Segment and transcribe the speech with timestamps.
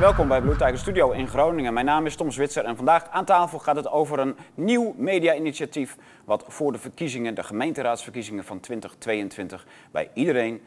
[0.00, 1.74] welkom bij Blue Tiger Studio in Groningen.
[1.74, 5.96] Mijn naam is Tom Zwitser en vandaag aan tafel gaat het over een nieuw media-initiatief...
[6.24, 9.66] wat voor de verkiezingen, de gemeenteraadsverkiezingen van 2022...
[9.90, 10.62] bij iedereen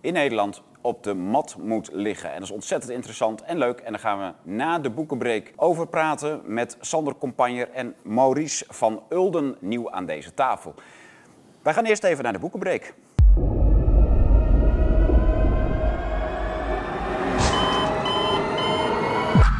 [0.00, 2.28] in Nederland op de mat moet liggen.
[2.28, 3.80] En dat is ontzettend interessant en leuk.
[3.80, 9.02] En daar gaan we na de boekenbreek over praten met Sander Compagner en Maurice van
[9.08, 10.74] Ulden nieuw aan deze tafel.
[11.62, 12.94] Wij gaan eerst even naar de boekenbreek.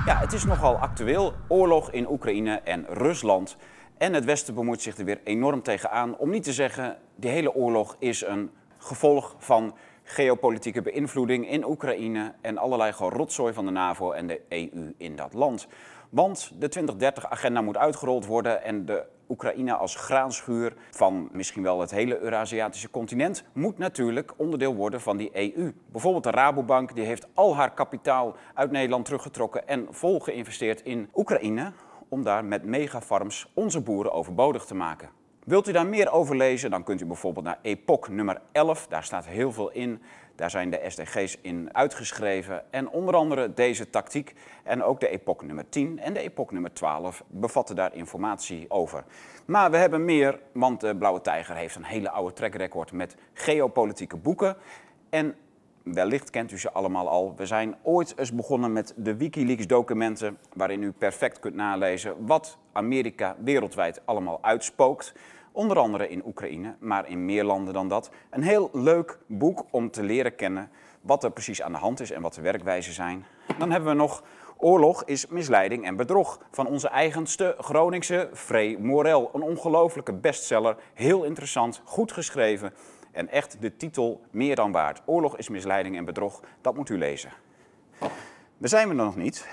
[0.07, 1.33] Ja, het is nogal actueel.
[1.49, 3.57] Oorlog in Oekraïne en Rusland.
[3.99, 6.17] En het Westen bemoeit zich er weer enorm tegenaan.
[6.17, 12.35] Om niet te zeggen, die hele oorlog is een gevolg van geopolitieke beïnvloeding in Oekraïne
[12.41, 15.67] en allerlei rotzooi van de NAVO en de EU in dat land.
[16.11, 21.91] Want de 2030-agenda moet uitgerold worden en de Oekraïne als graanschuur van misschien wel het
[21.91, 25.73] hele Eurasiatische continent moet natuurlijk onderdeel worden van die EU.
[25.93, 31.09] Bijvoorbeeld de Rabobank die heeft al haar kapitaal uit Nederland teruggetrokken en vol geïnvesteerd in
[31.15, 31.73] Oekraïne
[32.09, 35.09] om daar met megafarms onze boeren overbodig te maken.
[35.45, 38.87] Wilt u daar meer over lezen, dan kunt u bijvoorbeeld naar Epoch nummer 11.
[38.87, 40.03] Daar staat heel veel in.
[40.35, 42.73] Daar zijn de SDG's in uitgeschreven.
[42.73, 44.35] En onder andere deze tactiek.
[44.63, 49.05] En ook de Epoch nummer 10 en de Epoch nummer 12 bevatten daar informatie over.
[49.45, 54.17] Maar we hebben meer, want de Blauwe Tijger heeft een hele oude trackrecord met geopolitieke
[54.17, 54.57] boeken.
[55.11, 55.35] En
[55.83, 57.35] wellicht kent u ze allemaal al.
[57.37, 62.59] We zijn ooit eens begonnen met de Wikileaks documenten, waarin u perfect kunt nalezen wat
[62.73, 65.15] Amerika wereldwijd allemaal uitspookt.
[65.55, 68.11] Onder andere in Oekraïne, maar in meer landen dan dat.
[68.31, 70.71] Een heel leuk boek om te leren kennen
[71.01, 73.25] wat er precies aan de hand is en wat de werkwijzen zijn.
[73.59, 74.23] Dan hebben we nog
[74.57, 79.31] Oorlog is misleiding en bedrog van onze eigenste Groningse Frey Morel.
[79.33, 82.75] Een ongelofelijke bestseller, heel interessant, goed geschreven
[83.13, 85.03] en echt de titel meer dan waard.
[85.05, 87.33] Oorlog is misleiding en bedrog, dat moet u lezen.
[88.59, 89.49] We zijn we nog niet.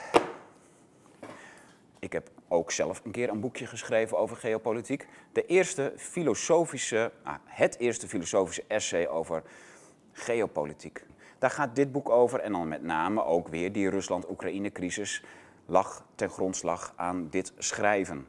[1.99, 5.08] Ik heb ook zelf een keer een boekje geschreven over geopolitiek.
[5.32, 9.44] De eerste filosofische, ah, het eerste filosofische essay over
[10.12, 11.04] geopolitiek.
[11.39, 15.23] Daar gaat dit boek over en dan met name ook weer die Rusland-Oekraïne-crisis
[15.66, 18.28] lag ten grondslag aan dit schrijven.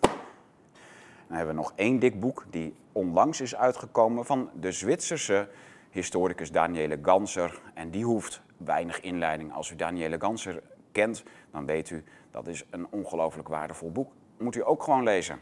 [0.00, 5.48] Dan hebben we nog één dik boek die onlangs is uitgekomen van de Zwitserse
[5.90, 7.60] historicus Daniele Ganser.
[7.74, 9.52] En die hoeft weinig inleiding.
[9.52, 12.04] Als u Daniele Ganser kent, dan weet u
[12.36, 14.12] dat is een ongelooflijk waardevol boek.
[14.38, 15.40] Moet u ook gewoon lezen.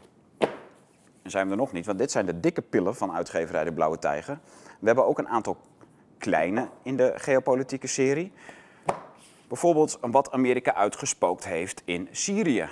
[1.21, 3.73] En zijn we er nog niet, want dit zijn de dikke pillen van uitgeverij De
[3.73, 4.39] Blauwe Tijger.
[4.79, 5.57] We hebben ook een aantal
[6.17, 8.31] kleine in de geopolitieke serie.
[9.47, 12.69] Bijvoorbeeld wat Amerika uitgespookt heeft in Syrië.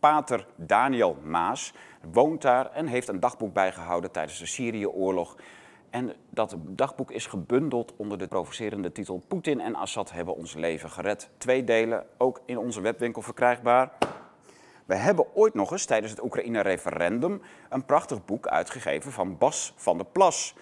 [0.00, 1.74] Pater Daniel Maas
[2.12, 5.36] woont daar en heeft een dagboek bijgehouden tijdens de Syrië-oorlog.
[5.90, 10.90] En dat dagboek is gebundeld onder de provocerende titel Poetin en Assad hebben ons leven
[10.90, 11.28] gered.
[11.38, 13.92] Twee delen, ook in onze webwinkel verkrijgbaar.
[14.84, 19.96] We hebben ooit nog eens tijdens het Oekraïne-referendum een prachtig boek uitgegeven van Bas van
[19.96, 20.54] der Plas.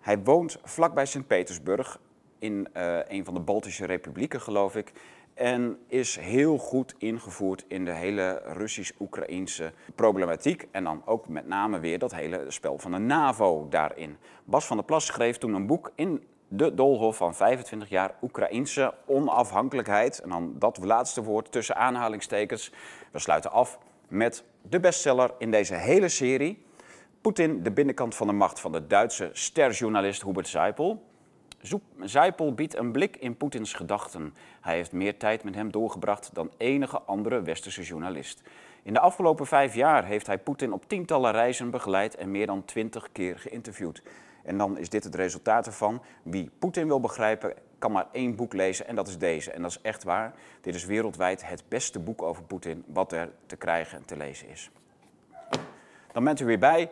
[0.00, 1.98] Hij woont vlakbij Sint-Petersburg
[2.38, 4.92] in uh, een van de Baltische republieken, geloof ik.
[5.36, 10.68] En is heel goed ingevoerd in de hele Russisch-Oekraïnse problematiek.
[10.70, 14.16] En dan ook met name weer dat hele spel van de NAVO daarin.
[14.44, 18.94] Bas van der Plas schreef toen een boek in de doolhof van 25 jaar Oekraïnse
[19.06, 20.20] onafhankelijkheid.
[20.20, 22.72] En dan dat laatste woord tussen aanhalingstekens.
[23.12, 26.64] We sluiten af met de bestseller in deze hele serie.
[27.20, 31.02] Poetin, de binnenkant van de macht van de Duitse sterjournalist Hubert Seipel.
[32.00, 34.34] Zijpel biedt een blik in Poetins gedachten.
[34.60, 38.42] Hij heeft meer tijd met hem doorgebracht dan enige andere westerse journalist.
[38.82, 42.64] In de afgelopen vijf jaar heeft hij Poetin op tientallen reizen begeleid en meer dan
[42.64, 44.02] twintig keer geïnterviewd.
[44.44, 46.02] En dan is dit het resultaat ervan.
[46.22, 49.50] Wie Poetin wil begrijpen, kan maar één boek lezen en dat is deze.
[49.50, 50.34] En dat is echt waar.
[50.60, 54.48] Dit is wereldwijd het beste boek over Poetin wat er te krijgen en te lezen
[54.48, 54.70] is.
[56.12, 56.90] Dan bent u weer bij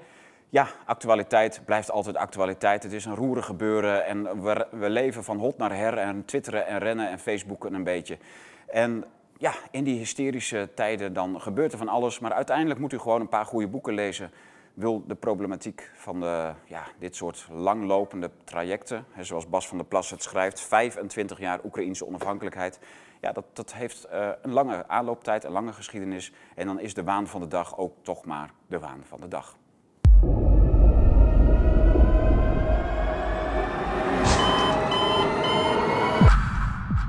[0.48, 2.82] ja, actualiteit blijft altijd actualiteit.
[2.82, 6.66] Het is een roerig gebeuren en we, we leven van hot naar her en twitteren
[6.66, 8.18] en rennen en facebooken een beetje.
[8.66, 9.04] En
[9.38, 13.20] ja, in die hysterische tijden dan gebeurt er van alles, maar uiteindelijk moet u gewoon
[13.20, 14.30] een paar goede boeken lezen.
[14.74, 19.86] Wil de problematiek van de, ja, dit soort langlopende trajecten, hè, zoals Bas van der
[19.86, 22.78] Plas het schrijft, 25 jaar Oekraïnse onafhankelijkheid,
[23.20, 26.32] ja, dat, dat heeft uh, een lange aanlooptijd, een lange geschiedenis.
[26.54, 29.28] En dan is de waan van de dag ook toch maar de waan van de
[29.28, 29.56] dag.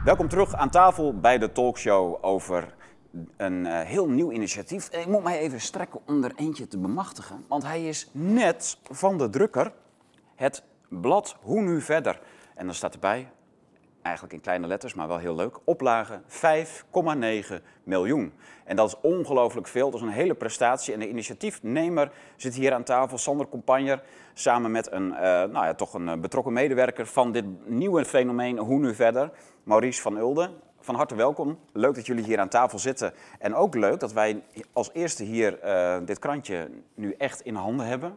[0.05, 2.73] Welkom terug aan tafel bij de talkshow over
[3.37, 4.89] een uh, heel nieuw initiatief.
[4.89, 9.17] Ik moet mij even strekken om er eentje te bemachtigen, want hij is net van
[9.17, 9.73] de drukker.
[10.35, 12.21] Het blad Hoe nu verder.
[12.55, 13.31] En dan staat erbij
[14.05, 15.59] eigenlijk in kleine letters, maar wel heel leuk.
[15.63, 18.33] Oplage 5,9 miljoen.
[18.63, 19.91] En dat is ongelooflijk veel.
[19.91, 20.93] Dat is een hele prestatie.
[20.93, 24.03] En de initiatiefnemer zit hier aan tafel, Sander Compagner,
[24.33, 28.57] samen met een, uh, nou ja, toch een eh, betrokken medewerker van dit nieuwe fenomeen
[28.57, 29.31] Hoe nu verder,
[29.63, 30.51] Maurice van Ulden.
[30.79, 31.59] Van harte welkom.
[31.73, 33.13] Leuk dat jullie hier aan tafel zitten.
[33.39, 34.43] En ook leuk dat wij
[34.73, 38.13] als eerste hier uh, dit krantje nu echt in handen hebben.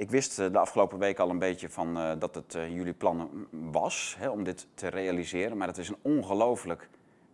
[0.00, 3.46] Ik wist de afgelopen week al een beetje van, uh, dat het uh, jullie plan
[3.50, 5.56] was hè, om dit te realiseren.
[5.56, 6.88] Maar het is een ongelooflijk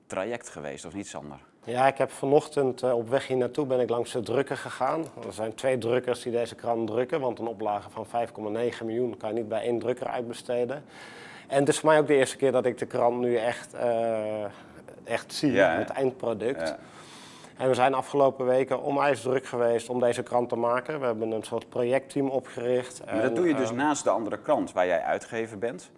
[0.06, 1.38] traject geweest, of niet Sander?
[1.64, 5.04] Ja, ik heb vanochtend uh, op weg hier naartoe ben ik langs de drukker gegaan.
[5.26, 9.28] Er zijn twee drukkers die deze krant drukken, want een oplage van 5,9 miljoen kan
[9.28, 10.84] je niet bij één drukker uitbesteden.
[11.46, 13.74] En het is voor mij ook de eerste keer dat ik de krant nu echt,
[15.04, 16.68] echt zie, ja, het eindproduct.
[16.68, 16.78] Ja.
[17.56, 21.00] En we zijn afgelopen weken onwijs druk geweest om deze krant te maken.
[21.00, 23.02] We hebben een soort projectteam opgericht.
[23.04, 25.90] Maar dat doe je dus uh, naast de andere krant waar jij uitgever bent?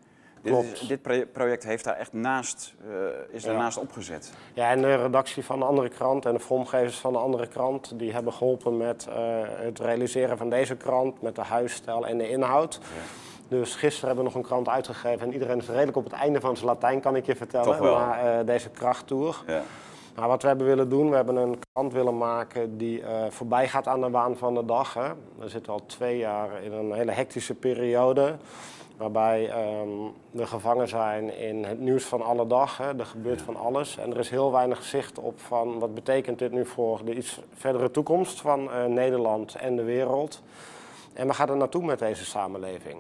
[0.42, 2.94] Dit, is, dit, project heeft daar echt naast, uh,
[3.30, 3.82] is daarnaast ja.
[3.82, 4.32] opgezet.
[4.54, 7.98] Ja, en de redactie van de andere krant en de vormgevers van de andere krant...
[7.98, 11.22] die hebben geholpen met uh, het realiseren van deze krant...
[11.22, 12.80] met de huisstijl en de inhoud.
[12.82, 13.56] Ja.
[13.56, 15.26] Dus gisteren hebben we nog een krant uitgegeven...
[15.26, 17.82] en iedereen is redelijk op het einde van zijn Latijn, kan ik je vertellen...
[17.82, 19.42] na uh, deze krachttour.
[19.46, 19.62] Ja.
[20.18, 23.68] Nou, wat we hebben willen doen, we hebben een krant willen maken die uh, voorbij
[23.68, 24.94] gaat aan de waan van de dag.
[24.94, 25.08] Hè.
[25.38, 28.36] We zitten al twee jaar in een hele hectische periode.
[28.96, 29.50] Waarbij
[29.80, 32.78] um, we gevangen zijn in het nieuws van alle dag.
[32.78, 32.98] Hè.
[32.98, 33.98] Er gebeurt van alles.
[33.98, 37.40] En er is heel weinig zicht op van wat betekent dit nu voor de iets
[37.54, 40.42] verdere toekomst van uh, Nederland en de wereld.
[41.12, 42.96] En we gaan er naartoe met deze samenleving.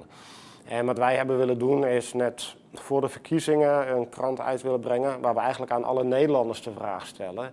[0.68, 4.80] En wat wij hebben willen doen is net voor de verkiezingen een krant uit willen
[4.80, 7.52] brengen waar we eigenlijk aan alle Nederlanders de vraag stellen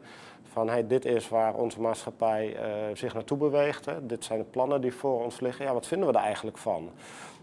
[0.55, 2.61] van hey, dit is waar onze maatschappij uh,
[2.93, 3.85] zich naartoe beweegt.
[3.85, 4.05] Hè.
[4.05, 5.65] Dit zijn de plannen die voor ons liggen.
[5.65, 6.89] Ja, wat vinden we er eigenlijk van?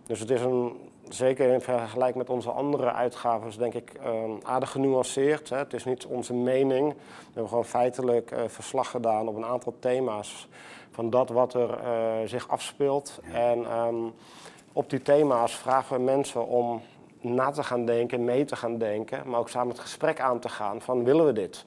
[0.07, 4.71] Dus het is een, zeker in vergelijking met onze andere uitgaven, denk ik um, aardig
[4.71, 5.49] genuanceerd.
[5.49, 5.57] Hè.
[5.57, 6.89] Het is niet onze mening.
[6.93, 10.49] We hebben gewoon feitelijk uh, verslag gedaan op een aantal thema's
[10.91, 13.21] van dat wat er uh, zich afspeelt.
[13.33, 13.39] Ja.
[13.39, 14.13] En um,
[14.73, 16.83] op die thema's vragen we mensen om
[17.23, 20.49] na te gaan denken, mee te gaan denken, maar ook samen het gesprek aan te
[20.49, 21.65] gaan van willen we dit?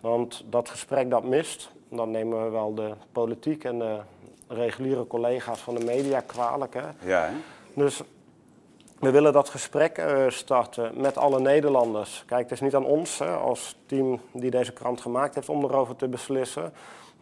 [0.00, 4.00] Want dat gesprek dat mist, dan nemen we wel de politiek en de
[4.48, 6.74] reguliere collega's van de media kwalijk.
[6.74, 7.08] Hè?
[7.08, 7.32] Ja, hè?
[7.74, 8.02] Dus
[8.98, 12.24] we willen dat gesprek uh, starten met alle Nederlanders.
[12.26, 15.64] Kijk, het is niet aan ons hè, als team die deze krant gemaakt heeft om
[15.64, 16.72] erover te beslissen.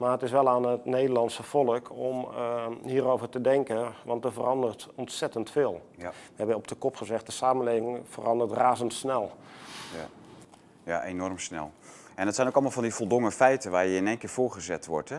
[0.02, 4.32] Maar het is wel aan het Nederlandse volk om uh, hierover te denken, want er
[4.32, 5.80] verandert ontzettend veel.
[5.96, 6.08] Ja.
[6.08, 9.30] We hebben op de kop gezegd, de samenleving verandert razendsnel.
[9.96, 10.06] Ja.
[10.92, 11.70] ja, enorm snel.
[12.14, 14.86] En het zijn ook allemaal van die voldongen feiten waar je in één keer voorgezet
[14.86, 15.08] wordt.
[15.08, 15.18] Hè?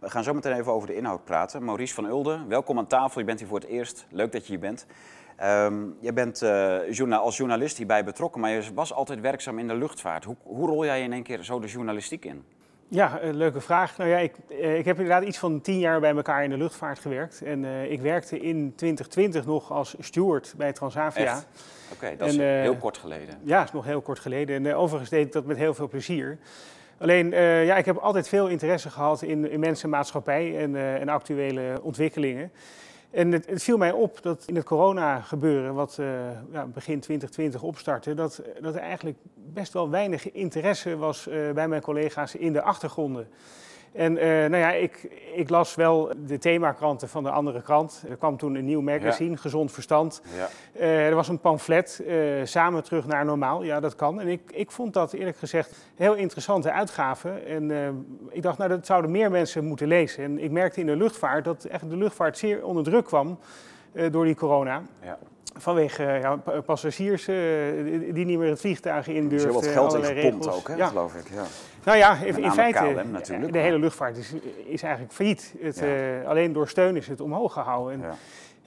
[0.00, 1.64] We gaan zo meteen even over de inhoud praten.
[1.64, 3.20] Maurice van Ulden, welkom aan tafel.
[3.20, 4.06] Je bent hier voor het eerst.
[4.10, 4.86] Leuk dat je hier bent.
[5.42, 9.68] Um, je bent uh, journa als journalist hierbij betrokken, maar je was altijd werkzaam in
[9.68, 10.24] de luchtvaart.
[10.24, 12.44] Hoe, hoe rol jij in één keer zo de journalistiek in?
[12.88, 13.96] Ja, een leuke vraag.
[13.96, 16.98] Nou ja, ik, ik heb inderdaad iets van tien jaar bij elkaar in de luchtvaart
[16.98, 17.42] gewerkt.
[17.42, 21.36] En uh, ik werkte in 2020 nog als steward bij Transavia.
[21.36, 21.44] Oké,
[21.92, 23.38] okay, dat is uh, heel kort geleden.
[23.42, 24.56] Ja, dat is nog heel kort geleden.
[24.56, 26.38] En uh, overigens deed ik dat met heel veel plezier.
[26.98, 27.30] Alleen,
[27.64, 32.52] ja, ik heb altijd veel interesse gehad in, in mensen, maatschappij en, en actuele ontwikkelingen.
[33.14, 36.06] En het, viel mij op dat in het corona-gebeuren, wat uh,
[36.52, 41.68] ja, begin 2020 opstartte, dat, dat er eigenlijk best wel weinig interesse was uh, bij
[41.68, 43.28] mijn collega's in de achtergronden.
[43.94, 48.04] En uh, nou ja, ik, ik, las wel de themakranten van de andere krant.
[48.08, 49.36] Er kwam toen een nieuw magazine, ja.
[49.36, 50.22] Gezond Verstand.
[50.36, 50.48] Ja.
[50.80, 53.62] Uh, er was een pamflet, uh, Samen terug naar normaal.
[53.62, 54.20] Ja, dat kan.
[54.20, 57.46] En ik, ik vond dat eerlijk gezegd heel interessante uitgaven.
[57.46, 57.70] En
[58.30, 60.24] ik dacht, nou, dat zouden meer mensen moeten lezen.
[60.24, 63.38] En ik merkte in de luchtvaart dat echt de luchtvaart zeer onder druk kwam
[64.10, 64.82] door die corona.
[65.02, 65.18] Ja.
[65.56, 67.36] Vanwege ja, passagiers uh,
[68.14, 69.50] die niet meer het vliegtuig in durfden.
[69.50, 70.86] Er is wat geld in gepompt ook, hè, ja.
[70.86, 71.28] geloof ik.
[71.34, 71.44] Ja.
[71.84, 74.32] Nou ja, in, in feite, KLM, de hele luchtvaart is,
[74.64, 75.54] is eigenlijk failliet.
[75.60, 76.20] Het, ja.
[76.20, 77.92] uh, alleen door steun is het omhoog gehouden.
[77.92, 78.14] En, ja.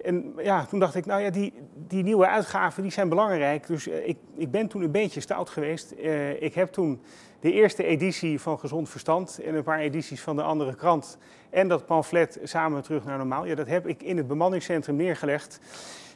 [0.04, 3.68] en ja, toen dacht ik, nou ja, die, die nieuwe uitgaven die zijn belangrijk.
[3.68, 5.94] Dus ik, ik ben toen een beetje stout geweest.
[6.40, 7.02] ik heb toen
[7.40, 11.18] de eerste editie van Gezond Verstand en een paar edities van de andere krant...
[11.50, 15.60] en dat pamflet Samen terug naar normaal, ja, dat heb ik in het bemanningscentrum neergelegd.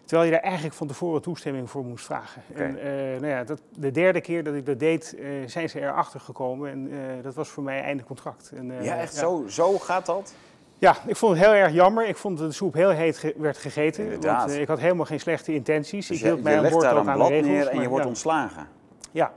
[0.05, 2.41] Terwijl je daar eigenlijk van tevoren toestemming voor moest vragen.
[2.51, 2.65] Okay.
[2.65, 5.81] En uh, nou ja, dat, de derde keer dat ik dat deed, uh, zijn ze
[5.81, 6.71] erachter gekomen.
[6.71, 8.51] En uh, dat was voor mij einde contract.
[8.55, 9.19] En, ja, echt ja.
[9.19, 10.33] Zo, zo gaat dat?
[10.77, 12.07] Ja, ik vond het heel erg jammer.
[12.07, 14.03] Ik vond dat de soep heel heet ge werd gegeten.
[14.03, 14.45] Inderdaad.
[14.47, 16.07] Want ik had helemaal geen slechte intenties.
[16.07, 17.47] Dus ik hield mij aan boord ook aan de blad regels.
[17.47, 18.67] neer en je wordt ontslagen?
[19.11, 19.33] Ja, daar-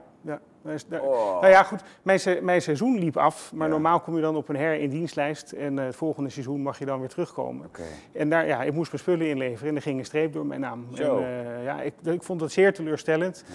[1.01, 1.41] Oh.
[1.41, 3.73] Nou ja, goed, mijn, se- mijn seizoen liep af, maar Ja.
[3.73, 6.79] normaal kom je dan op een her in dienstlijst en eh, het volgende seizoen mag
[6.79, 7.71] je dan weer terugkomen.
[8.13, 10.61] En daar, ja, ik moest mijn spullen inleveren en er ging een streep door mijn
[10.61, 10.87] naam.
[10.93, 11.19] Zo.
[11.19, 11.25] En,
[11.57, 13.45] eh, ja, ik, ik vond het zeer teleurstellend.
[13.49, 13.55] Ja.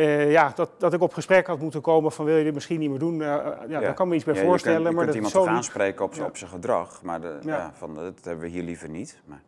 [0.00, 2.80] Eh, ja, dat, dat ik op gesprek had moeten komen van wil je dit misschien
[2.80, 3.22] niet meer doen.
[3.22, 4.76] Eh, eh, ja, daar kan me iets bij Ja, je voorstellen.
[4.82, 6.24] kunt, je maar kunt dat iemand zo aanspreken op, Ja.
[6.24, 7.56] op zijn gedrag, maar de, ja.
[7.56, 7.70] Ja.
[7.74, 9.20] van, dat hebben we hier liever niet.
[9.24, 9.42] Maar,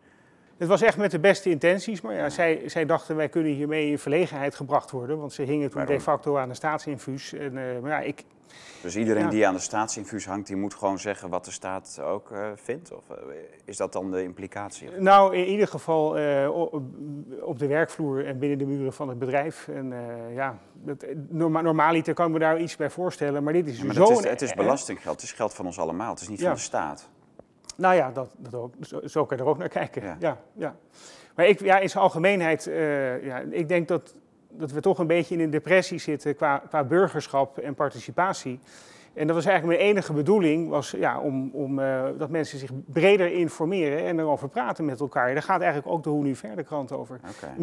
[0.57, 3.91] Het was echt met de beste intenties, maar ja, zij, zij dachten wij kunnen hiermee
[3.91, 5.19] in verlegenheid gebracht worden.
[5.19, 5.97] Want ze hingen toen Waarom?
[5.97, 7.33] de facto aan de staatsinfuus.
[7.33, 8.25] En, eh, maar ja, ik,
[8.83, 9.29] dus iedereen Ja.
[9.31, 12.93] die aan de staatsinfuus hangt, die moet gewoon zeggen wat de staat ook eh, vindt?
[12.93, 13.17] Of eh,
[13.65, 14.91] is dat dan de implicatie?
[14.99, 16.09] Nou, in ieder geval
[17.41, 19.69] op de werkvloer en binnen de muren van het bedrijf.
[19.69, 19.93] En
[20.35, 23.85] ja, dat, norma normaliter kan ik me daar iets bij voorstellen, maar dit is Ja,
[23.85, 24.05] maar zo...
[24.05, 26.47] is, het is belastinggeld, het is geld van ons allemaal, het is niet Ja.
[26.47, 27.09] van de staat.
[27.77, 28.75] Nou ja, dat, dat ook.
[28.81, 30.03] Zo, zo kan je er ook naar kijken.
[30.03, 30.17] Ja.
[30.19, 30.39] Ja.
[30.53, 30.77] Ja,
[31.35, 34.15] Maar ik, ja, in zijn algemeenheid, eh, ja, ik denk dat,
[34.49, 38.61] dat we toch een beetje in een depressie zitten qua, qua burgerschap en participatie.
[39.17, 42.71] En dat was eigenlijk mijn enige bedoeling, was, ja, om, om, eh, dat mensen zich
[42.87, 45.33] breder informeren en erover praten met elkaar.
[45.33, 47.21] Daar gaat eigenlijk ook de Hoe Nu Verder krant over.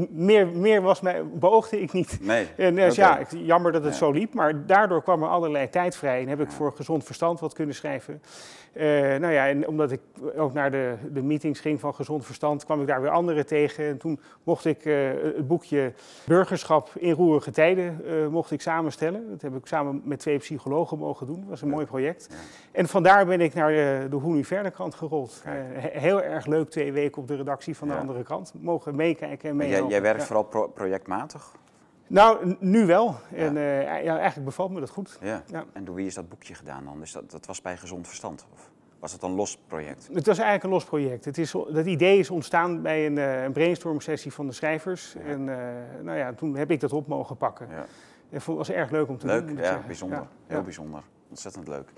[0.10, 2.18] Meer, meer was mij, beoogde ik niet.
[2.22, 2.48] Nee.
[2.58, 3.02] En dus Oké.
[3.02, 3.98] ja, ik, jammer dat het Ja.
[3.98, 7.40] zo liep, maar daardoor kwam er allerlei tijd vrij en heb ik voor gezond verstand
[7.40, 8.22] wat kunnen schrijven.
[8.74, 8.86] Eh,
[9.20, 10.02] nou ja, en omdat ik
[10.38, 13.86] ook naar de, de meetings ging van gezond verstand, kwam ik daar weer anderen tegen.
[13.86, 15.94] En toen mocht ik eh, het boekje
[16.26, 19.30] Burgerschap in roerige tijden eh, mocht ik samenstellen.
[19.30, 21.43] Dat heb ik samen met twee psychologen mogen doen.
[21.44, 22.30] Dat was een mooi project.
[22.72, 25.42] En vandaar ben ik naar de, de Hoe Nu Verder krant gerold.
[25.46, 28.54] Eh, he- heel erg leuk, twee weken op de redactie van de andere krant.
[28.62, 31.52] Mogen meekijken en jij, jij werkt vooral pro- projectmatig?
[32.08, 33.16] Nou, nu wel.
[33.36, 35.18] En eh, ja, eigenlijk bevalt me dat goed.
[35.22, 35.44] Ja.
[35.48, 35.64] Ja.
[35.74, 37.02] En door wie is dat boekje gedaan dan?
[37.02, 38.46] Is dat, dat was bij Gezond Verstand?
[38.54, 38.70] Of
[39.00, 40.10] was het een los project?
[40.14, 41.26] Het was eigenlijk een los project.
[41.26, 45.14] Het is, dat idee is ontstaan bij een, eh, een brainstorm sessie van de schrijvers.
[45.14, 45.20] Ja.
[45.32, 45.66] En eh,
[46.02, 47.68] nou ja, toen heb ik dat op mogen pakken.
[47.72, 47.86] Ja.
[48.30, 49.50] Het was erg leuk om te Leuk, doen.
[49.50, 49.86] ik ja, zeggen.
[49.88, 50.18] bijzonder.
[50.18, 51.02] Ja, Heel bijzonder.
[51.34, 51.90] Ontzettend leuk.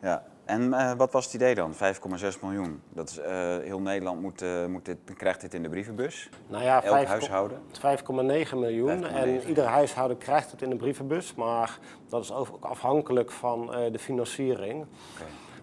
[0.00, 0.24] Ja.
[0.44, 1.74] En eh, wat was het idee dan?
[1.74, 2.82] 5,6 miljoen.
[2.88, 6.30] Dat is, eh, heel Nederland moet, eh, moet dit, krijgt dit in de brievenbus.
[6.46, 7.58] Nou ja, Elk vijf- huishouden.
[7.72, 9.02] 5,9 miljoen.
[9.02, 9.14] 5,9.
[9.14, 11.34] En ieder huishouden krijgt het in de brievenbus.
[11.34, 11.78] Maar
[12.08, 14.86] dat is ook afhankelijk van de financiering.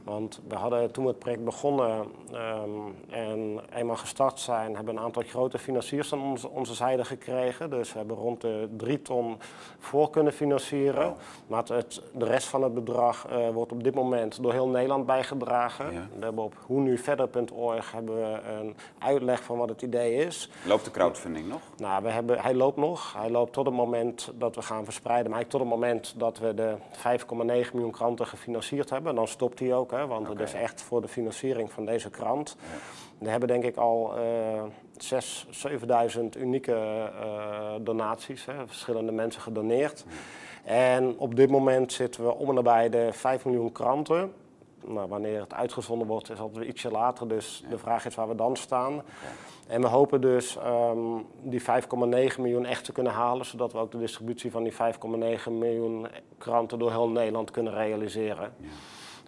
[0.03, 2.69] Want we hadden toen we het project begonnen ehm,
[3.09, 7.69] en eenmaal gestart zijn, hebben een aantal grote financiers aan onze, onze zijde gekregen.
[7.69, 9.37] Dus we hebben rond de 3 ton
[9.79, 11.05] voor kunnen financieren.
[11.05, 11.17] Wow.
[11.47, 15.05] Maar het, de rest van het bedrag eh, wordt op dit moment door heel Nederland
[15.05, 15.93] bijgedragen.
[15.93, 16.07] Ja.
[16.17, 20.49] We hebben op hoenuverder.org hebben we een uitleg van wat het idee is.
[20.65, 21.61] Loopt de crowdfunding nog?
[21.77, 23.13] Nou, we hebben, hij loopt nog.
[23.17, 25.31] Hij loopt tot het moment dat we gaan verspreiden.
[25.31, 26.75] Maar eigenlijk tot het moment dat we de
[27.65, 29.15] 5,9 miljoen kranten gefinancierd hebben.
[29.15, 32.55] Dan stopt hij ook, hè, want het is echt voor de financiering van deze krant.
[33.17, 34.63] We hebben denk ik al eh
[35.01, 35.09] 6.000,
[36.15, 38.45] 7.000 unieke eh, donaties.
[38.45, 40.05] Hè, verschillende mensen gedoneerd.
[40.63, 44.33] En op dit moment zitten we om en nabij de 5 miljoen kranten.
[44.85, 47.27] Nou, wanneer het uitgezonden wordt is altijd ietsje later.
[47.27, 49.01] Dus de vraag is waar we dan staan.
[49.67, 50.97] En we hopen dus ehm,
[51.41, 51.65] die 5,9
[52.39, 54.77] miljoen echt te kunnen halen, zodat we ook de distributie van die 5,9
[55.51, 56.07] miljoen
[56.37, 58.53] kranten door heel Nederland kunnen realiseren.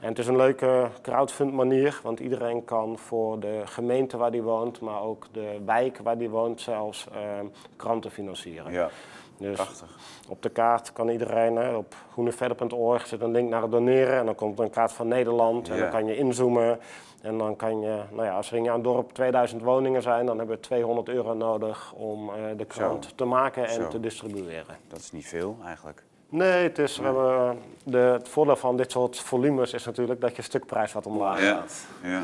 [0.04, 4.42] En het is een leuke crowdfund manier, want iedereen kan voor de gemeente waar die
[4.42, 7.46] woont, maar ook de wijk waar die woont zelfs ehm,
[7.76, 8.72] kranten financieren.
[8.72, 8.90] Ja,
[9.38, 9.98] Dus prachtig.
[10.30, 14.26] op de kaart kan iedereen, hè, op groeneverder.org zit een link naar het doneren en
[14.26, 15.82] dan komt er een kaart van Nederland en Ja.
[15.82, 16.80] dan kan je inzoomen.
[17.22, 20.38] En dan kan je, nou ja, als er in jouw dorp 2000 woningen zijn, dan
[20.38, 23.12] hebben we 200 euro nodig om eh, de krant Zo.
[23.16, 23.88] te maken en Zo.
[23.88, 24.78] te distribueren.
[24.88, 26.04] Dat is niet veel eigenlijk.
[26.34, 30.42] Nee, het, is, hebben, de, het voordeel van dit soort volumes is natuurlijk dat je
[30.42, 31.54] stukprijs wat omlaag Ja.
[31.56, 31.86] gaat.
[32.04, 32.24] ja.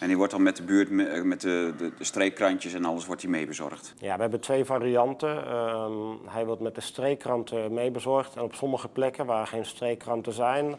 [0.00, 2.84] En die wordt dan met de buurt, me- eh, met de, de, de streekkrantjes en
[2.84, 3.94] alles wordt die meebezorgd.
[3.98, 5.46] Ja, we hebben twee varianten.
[5.46, 5.92] Ehm,
[6.26, 8.36] hij wordt met de streekkranten meebezorgd.
[8.36, 10.74] En op sommige plekken waar geen streekkranten zijn,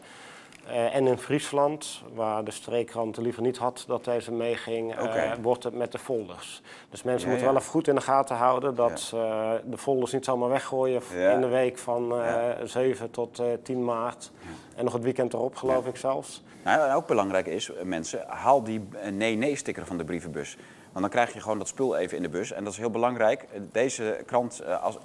[0.70, 5.36] eh, en in Friesland, waar de streekkrant liever niet had dat deze meeging, eh, Oké.
[5.42, 6.62] wordt het met de folders.
[6.90, 7.52] Dus mensen Ja, moeten ja.
[7.54, 11.02] wel even goed in de gaten houden dat eh, de folders niet zomaar weggooien
[11.34, 12.66] in de week van eh, Ja.
[12.66, 14.32] 7 tot eh, 10 maart.
[14.76, 16.44] En nog het weekend erop, geloof ik zelfs.
[16.64, 20.58] Nou, en ook belangrijk is, mensen, haal die nee-nee-sticker van de brievenbus.
[20.92, 22.52] Want dan krijg je gewoon dat spul even in de bus.
[22.52, 23.46] En dat is heel belangrijk.
[23.72, 24.98] Deze krant, als,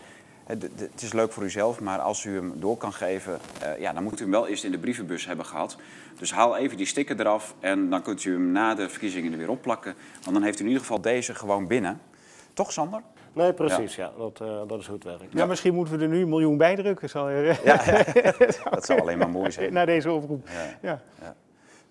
[0.47, 3.39] het is leuk voor uzelf, maar als u hem door kan geven...
[3.61, 5.77] eh, ja, dan moet u hem wel eerst in de brievenbus hebben gehad.
[6.19, 9.39] Dus haal even die sticker eraf en dan kunt u hem na de verkiezingen er
[9.39, 9.95] weer opplakken.
[10.23, 12.01] Want dan heeft u in ieder geval deze gewoon binnen.
[12.53, 13.03] Toch, Sander?
[13.33, 14.13] Nee, precies, ja.
[14.19, 15.25] dat, eh, dat is hoe het werkt.
[15.31, 17.09] Ja, misschien moeten we er nu een miljoen bij drukken.
[17.09, 17.77] Zal je, Ja,
[18.71, 19.73] dat zou alleen maar mooi zijn.
[19.79, 20.49] na deze oproep.
[20.83, 21.03] Ja.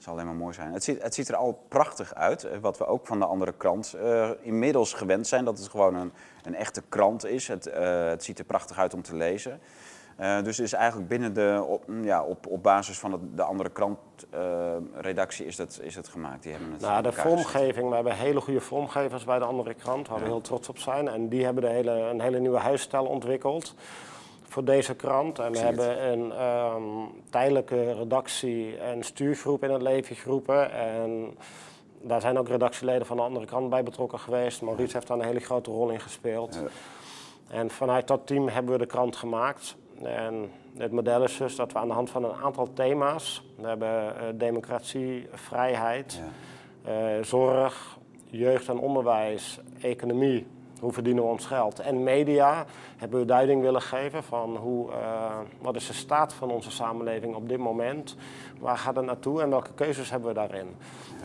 [0.03, 0.73] Zal alleen maar mooi zijn.
[0.73, 2.43] Het ziet, het ziet er al prachtig uit.
[2.43, 5.45] eh, Wat we ook van de andere krant eh, inmiddels gewend zijn.
[5.45, 7.47] Dat het gewoon een, een echte krant is.
[7.47, 9.59] Het, eh, het ziet er prachtig uit om te lezen.
[10.19, 13.43] Uh, dus is eigenlijk binnen de, op, mm, ja, op, op basis van het, de
[13.43, 16.43] andere krantredactie is, dat, is het gemaakt.
[16.43, 20.07] Die hebben het nou, de vormgeving, we hebben hele goede vormgevers bij de andere krant,
[20.07, 20.23] waar ja.
[20.23, 21.07] we heel trots op zijn.
[21.07, 23.75] En die hebben de hele, een hele nieuwe huisstijl ontwikkeld
[24.53, 25.39] voor deze krant.
[25.39, 30.71] En we hebben een um, tijdelijke redactie en stuurgroep in het leven geroepen.
[30.71, 31.37] En
[32.01, 34.61] daar zijn ook redactieleden van de andere krant bij betrokken geweest.
[34.61, 36.55] Maurice heeft daar een hele grote rol in gespeeld.
[36.55, 36.67] Ja.
[37.57, 39.75] En vanuit dat team hebben we de krant gemaakt.
[40.03, 43.67] En het model is dus dat we aan de hand van een aantal thema's, we
[43.67, 46.21] hebben uh, democratie, vrijheid,
[46.85, 47.17] ja.
[47.17, 50.47] uh, zorg, jeugd en onderwijs, economie,
[50.83, 52.65] hoe verdienen we ons geld en media,
[52.97, 54.95] hebben we duiding willen geven van hoe, uh,
[55.61, 58.15] wat is de staat van onze samenleving op dit moment,
[58.59, 60.75] waar gaat het naartoe en welke keuzes hebben we daarin.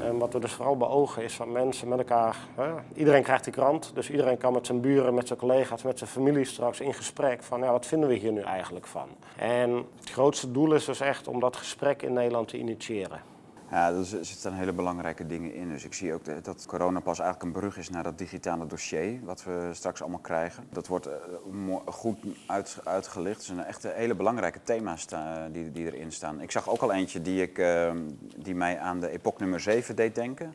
[0.03, 2.37] En wat we dus vooral beogen is van mensen met elkaar.
[2.55, 2.71] Hè?
[2.95, 6.11] Iedereen krijgt die krant, dus iedereen kan met zijn buren, met zijn collega's, met zijn
[6.11, 9.09] familie straks in gesprek van ja, wat vinden we hier nu eigenlijk van.
[9.37, 13.38] En het grootste doel is dus echt om dat gesprek in Nederland te initiëren.
[13.71, 15.69] Ja, er zitten hele belangrijke dingen in.
[15.69, 19.21] Dus ik zie ook dat corona pas eigenlijk een brug is naar dat digitale dossier,
[19.25, 20.65] wat we straks allemaal krijgen.
[20.71, 23.37] Dat wordt uh, goed uit, uitgelicht.
[23.37, 25.07] Het zijn echt hele belangrijke thema's
[25.53, 26.41] die, die erin staan.
[26.41, 27.91] Ik zag ook al eentje die, ik, uh,
[28.37, 30.55] die mij aan de epoch nummer 7 deed denken.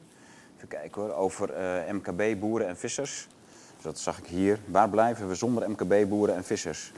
[0.55, 3.27] Even kijken hoor, over uh, MKB, boeren en vissers.
[3.75, 4.60] Dus dat zag ik hier.
[4.65, 6.91] Waar blijven we zonder MKB, boeren en vissers?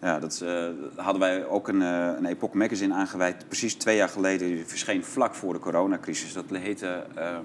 [0.00, 4.08] Ja, dat uh, hadden wij ook een, uh, een Epoch Magazine aangeweid, precies twee jaar
[4.08, 4.48] geleden.
[4.48, 6.32] Die verscheen vlak voor de coronacrisis.
[6.32, 7.38] Dat heette, uh,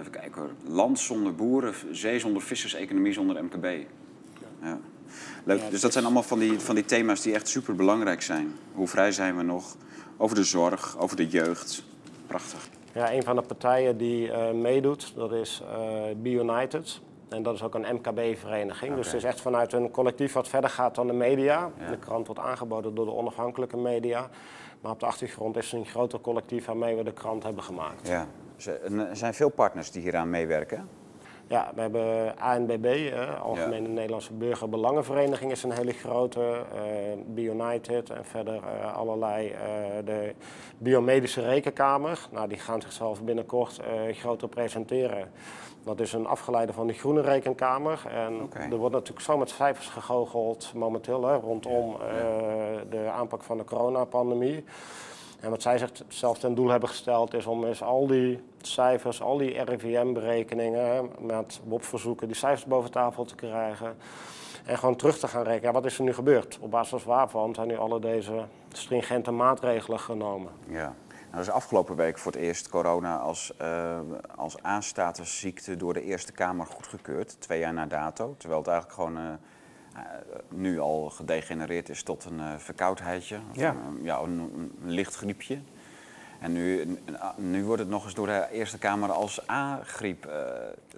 [0.00, 3.86] even kijken hoor, Land zonder boeren, zee zonder vissers, economie zonder MKB.
[4.62, 4.78] Ja.
[5.44, 8.52] Leuk, dus dat zijn allemaal van die, van die thema's die echt super belangrijk zijn.
[8.72, 9.76] Hoe vrij zijn we nog?
[10.16, 11.84] Over de zorg, over de jeugd.
[12.26, 12.68] Prachtig.
[12.94, 15.62] Ja, een van de partijen die meedoet, dat is
[16.22, 17.00] Be United.
[17.28, 18.90] En dat is ook een MKB-vereniging.
[18.90, 19.02] Okay.
[19.02, 21.70] Dus het is echt vanuit een collectief wat verder gaat dan de media.
[21.78, 21.90] Ja.
[21.90, 24.28] De krant wordt aangeboden door de onafhankelijke media.
[24.80, 28.08] Maar op de achtergrond is er een groter collectief waarmee we de krant hebben gemaakt.
[28.08, 28.26] Ja.
[28.66, 30.88] Er zijn veel partners die hieraan meewerken.
[31.48, 33.94] Ja, we hebben ANBB, eh, Algemene ja.
[33.94, 36.40] Nederlandse Burgerbelangenvereniging, is een hele grote.
[36.40, 36.80] Uh,
[37.26, 39.48] BioUnited en verder uh, allerlei.
[39.48, 39.56] Uh,
[40.04, 40.34] de
[40.78, 45.30] Biomedische Rekenkamer, nou, die gaan zichzelf binnenkort groter presenteren.
[45.88, 48.02] Dat is een afgeleide van de Groene Rekenkamer.
[48.10, 48.70] En okay.
[48.70, 52.82] er wordt natuurlijk zo met cijfers gegoocheld momenteel hè, rondom ja, ja.
[52.90, 54.64] de aanpak van de coronapandemie.
[55.40, 59.22] En wat zij zich zelf ten doel hebben gesteld is om eens al die cijfers,
[59.22, 63.96] al die RIVM-berekeningen met WOP-verzoeken, die cijfers boven tafel te krijgen.
[64.64, 65.72] En gewoon terug te gaan rekenen.
[65.72, 66.58] wat is er nu gebeurd?
[66.60, 70.52] Op basis waarvan zijn nu alle deze stringente maatregelen genomen?
[70.66, 70.94] Ja.
[71.30, 73.98] Nou, is afgelopen week voor het eerst corona als, uh,
[74.36, 74.56] als
[75.22, 77.36] ziekte door de Eerste Kamer goedgekeurd.
[77.38, 78.34] Twee jaar na dato.
[78.38, 80.02] Terwijl het eigenlijk gewoon uh,
[80.48, 83.38] nu al gedegenereerd is tot een uh, verkoudheidje.
[83.52, 83.70] Ja.
[83.70, 84.38] Een, ja, een,
[84.82, 85.58] een, licht griepje.
[86.40, 86.98] En nu,
[87.36, 90.26] nu wordt het nog eens door de Eerste Kamer als A-griep.
[90.26, 90.32] Uh,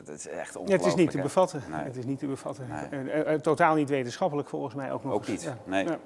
[0.04, 0.68] dat is echt ongelooflijk.
[0.68, 1.62] Ja, het is niet te bevatten.
[1.70, 1.80] Nee.
[1.80, 2.68] Het is niet te bevatten.
[2.90, 3.40] Nee.
[3.40, 5.56] totaal niet wetenschappelijk volgens mij ook nog Ook niet, ja.
[5.64, 5.84] nee.
[5.84, 5.98] Ja.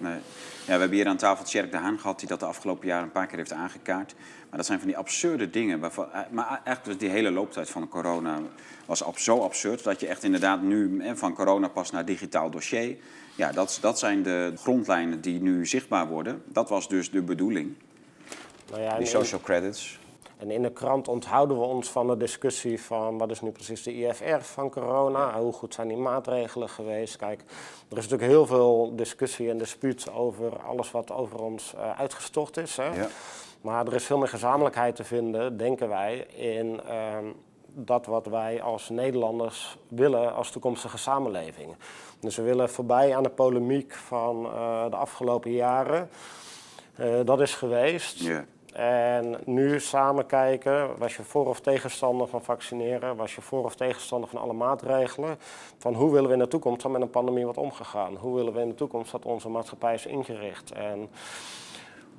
[0.00, 0.18] Nee.
[0.66, 3.04] Ja, we hebben hier aan tafel Tjerk de Haan gehad, die dat de afgelopen jaren
[3.04, 4.14] een paar keer heeft aangekaart.
[4.48, 5.80] Maar dat zijn van die absurde dingen.
[5.80, 8.40] Waarvan, maar eigenlijk dus die hele looptijd van de corona
[8.86, 12.96] was zo absurd dat je echt inderdaad nu van corona pas naar digitaal dossier.
[13.34, 16.42] Ja, dat, dat zijn de grondlijnen die nu zichtbaar worden.
[16.46, 17.74] Dat was dus de bedoeling.
[18.70, 19.98] Nou ja, die social credits.
[20.36, 23.82] En in de krant onthouden we ons van de discussie van wat is nu precies
[23.82, 27.16] de IFR van corona, hoe goed zijn die maatregelen geweest.
[27.16, 27.40] Kijk,
[27.88, 32.56] er is natuurlijk heel veel discussie en dispuut over alles wat over ons uh, uitgestort
[32.56, 32.76] is.
[32.76, 32.94] Hè?
[32.94, 33.08] Ja.
[33.60, 37.16] Maar er is veel meer gezamenlijkheid te vinden, denken wij, in uh,
[37.66, 41.74] dat wat wij als Nederlanders willen als toekomstige samenleving.
[42.20, 46.10] Dus we willen voorbij aan de polemiek van uh, de afgelopen jaren.
[47.00, 48.20] Uh, dat is geweest.
[48.20, 48.44] Ja.
[48.76, 53.74] En nu samen kijken, was je voor of tegenstander van vaccineren, was je voor of
[53.74, 55.38] tegenstander van alle maatregelen,
[55.78, 58.16] van hoe willen we in de toekomst dan met een pandemie wordt omgegaan?
[58.16, 60.70] Hoe willen we in de toekomst dat onze maatschappij is ingericht?
[60.70, 61.08] En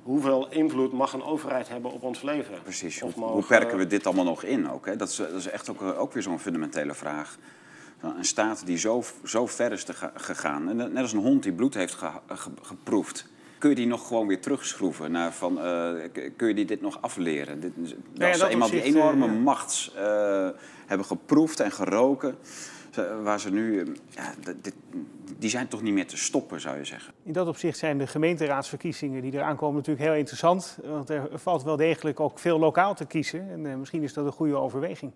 [0.02, 2.62] hoeveel invloed mag een overheid hebben op ons leven?
[2.62, 3.34] Precies, hoe, mogen...
[3.34, 4.86] hoe perken we dit allemaal nog in ook?
[4.86, 4.96] Hè?
[4.96, 7.38] Dat, is, dat is echt ook, ook weer zo'n fundamentele vraag.
[8.00, 11.94] Een staat die zo, zo ver is gegaan, net als een hond die bloed heeft
[11.94, 15.10] ge, ge, geproefd kun je die nog gewoon weer terugschroeven?
[15.10, 15.90] Naar van, uh,
[16.36, 17.60] kun je die dit nog afleren?
[17.60, 17.72] Dit,
[18.20, 20.48] als ze eenmaal die enorme uh, macht uh,
[20.86, 22.36] hebben geproefd en geroken,
[23.22, 24.74] waar ze nu, ja, dit,
[25.38, 27.14] die zijn toch niet meer te stoppen, zou je zeggen?
[27.22, 30.78] In dat opzicht zijn de gemeenteraadsverkiezingen die eraan komen natuurlijk heel interessant.
[30.84, 33.50] Want er valt wel degelijk ook veel lokaal te kiezen.
[33.50, 35.12] En misschien is dat een goede overweging.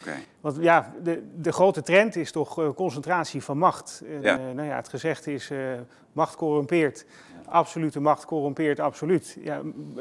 [0.00, 0.24] Okay.
[0.40, 4.02] Want ja, de, de grote trend is toch uh, concentratie van macht.
[4.06, 4.38] En, Ja.
[4.38, 5.72] uh, nou ja, het gezegd is, uh,
[6.12, 7.06] macht corrumpeert.
[7.46, 9.36] Absolute macht corrumpeert absoluut.
[9.40, 9.60] Ja,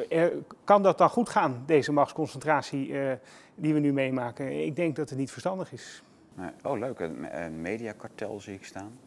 [0.10, 0.34] er,
[0.64, 3.12] kan dat dan goed gaan, deze machtsconcentratie uh,
[3.56, 4.66] die we nu meemaken?
[4.66, 6.04] Ik denk dat het niet verstandig is.
[6.34, 6.50] Nee.
[6.64, 7.00] Oh, leuk.
[7.00, 9.00] Een, een mediakartel zie ik staan.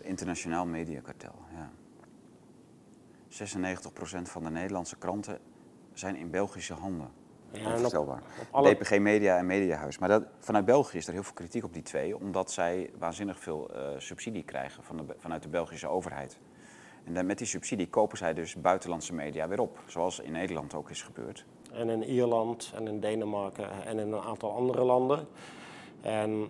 [0.00, 1.70] Internationaal mediakartel, ja.
[3.28, 5.38] 96% van de Nederlandse kranten
[5.92, 7.08] zijn in Belgische handen.
[7.54, 8.22] Ja, Onvoorstelbaar.
[8.50, 8.74] alle...
[8.74, 9.98] DPG Media en Mediahuis.
[9.98, 13.38] Maar dat, vanuit België is er heel veel kritiek op die twee, omdat zij waanzinnig
[13.38, 16.38] veel uh, subsidie krijgen van de, vanuit de Belgische overheid.
[17.04, 20.74] En dan met die subsidie kopen zij dus buitenlandse media weer op, zoals in Nederland
[20.74, 21.44] ook is gebeurd.
[21.72, 25.26] En in Ierland en in Denemarken en in een aantal andere landen.
[26.00, 26.48] En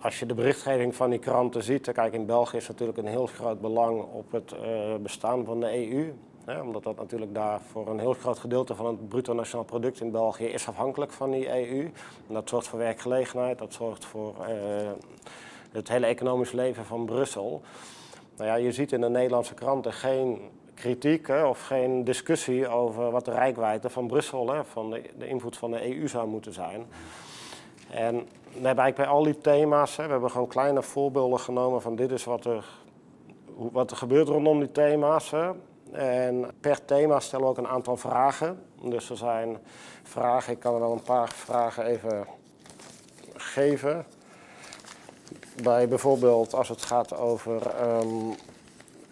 [0.00, 3.26] als je de berichtgeving van die kranten ziet, kijk in België is natuurlijk een heel
[3.26, 6.14] groot belang op het uh, bestaan van de EU.
[6.46, 10.10] Omdat dat natuurlijk daar voor een heel groot gedeelte van het bruto nationaal product in
[10.10, 11.84] België is afhankelijk van die EU.
[12.28, 14.90] En dat zorgt voor werkgelegenheid, dat zorgt voor uh,
[15.72, 17.62] het hele economisch leven van Brussel.
[18.36, 20.40] Nou ja, je ziet in de Nederlandse kranten geen
[20.74, 25.28] kritiek hè, of geen discussie over wat de rijkwijde van Brussel, hè, van de, de
[25.28, 26.86] invloed van de EU zou moeten zijn.
[27.90, 31.82] En we hebben eigenlijk bij al die thema's, hè, we hebben gewoon kleine voorbeelden genomen
[31.82, 32.64] van dit is wat er,
[33.56, 35.30] wat er gebeurt rondom die thema's.
[35.30, 35.50] Hè.
[35.92, 38.62] En per thema stellen we ook een aantal vragen.
[38.82, 39.58] Dus er zijn
[40.02, 42.26] vragen, ik kan er wel een paar vragen even
[43.34, 44.06] geven.
[45.62, 48.34] Bij bijvoorbeeld als het gaat over um,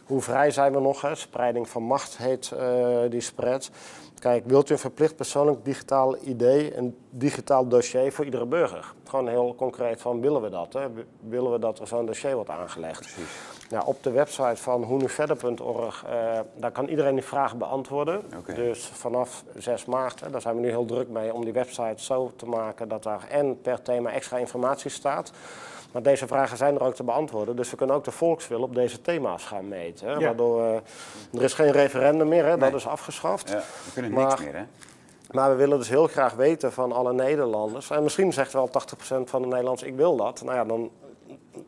[0.06, 1.14] hoe vrij zijn we nog, hè?
[1.14, 3.70] spreiding van macht heet uh, die spread.
[4.18, 8.92] Kijk, wilt u een verplicht persoonlijk digitaal ID, een digitaal dossier voor iedere burger?
[9.04, 10.72] Gewoon heel concreet van, willen we dat?
[10.72, 10.86] Hè?
[11.20, 13.00] Willen we dat er zo'n dossier wordt aangelegd?
[13.00, 13.38] Precies.
[13.68, 18.22] Ja, op de website van hoenuverder.org, uh, daar kan iedereen die vraag beantwoorden.
[18.54, 22.02] Dus vanaf 6 maart, hè, daar zijn we nu heel druk mee om die website
[22.04, 25.32] zo te maken dat daar en per thema extra informatie staat.
[25.92, 27.56] Maar deze vragen zijn er ook te beantwoorden.
[27.56, 30.06] Dus we kunnen ook de volkswil op deze thema's gaan meten.
[30.06, 30.12] Hè?
[30.12, 30.18] Ja.
[30.18, 30.74] Waardoor uh,
[31.32, 32.56] er is geen referendum meer, hè?
[32.56, 32.70] Nee.
[32.70, 33.48] dat is afgeschaft.
[33.48, 34.64] Ja, we kunnen Maar- niks meer, hè?
[35.30, 37.90] Maar we willen dus heel graag weten van alle Nederlanders.
[37.90, 40.42] En misschien zegt wel 80% van de Nederlanders, ik wil dat.
[40.44, 40.90] Nou ja, dan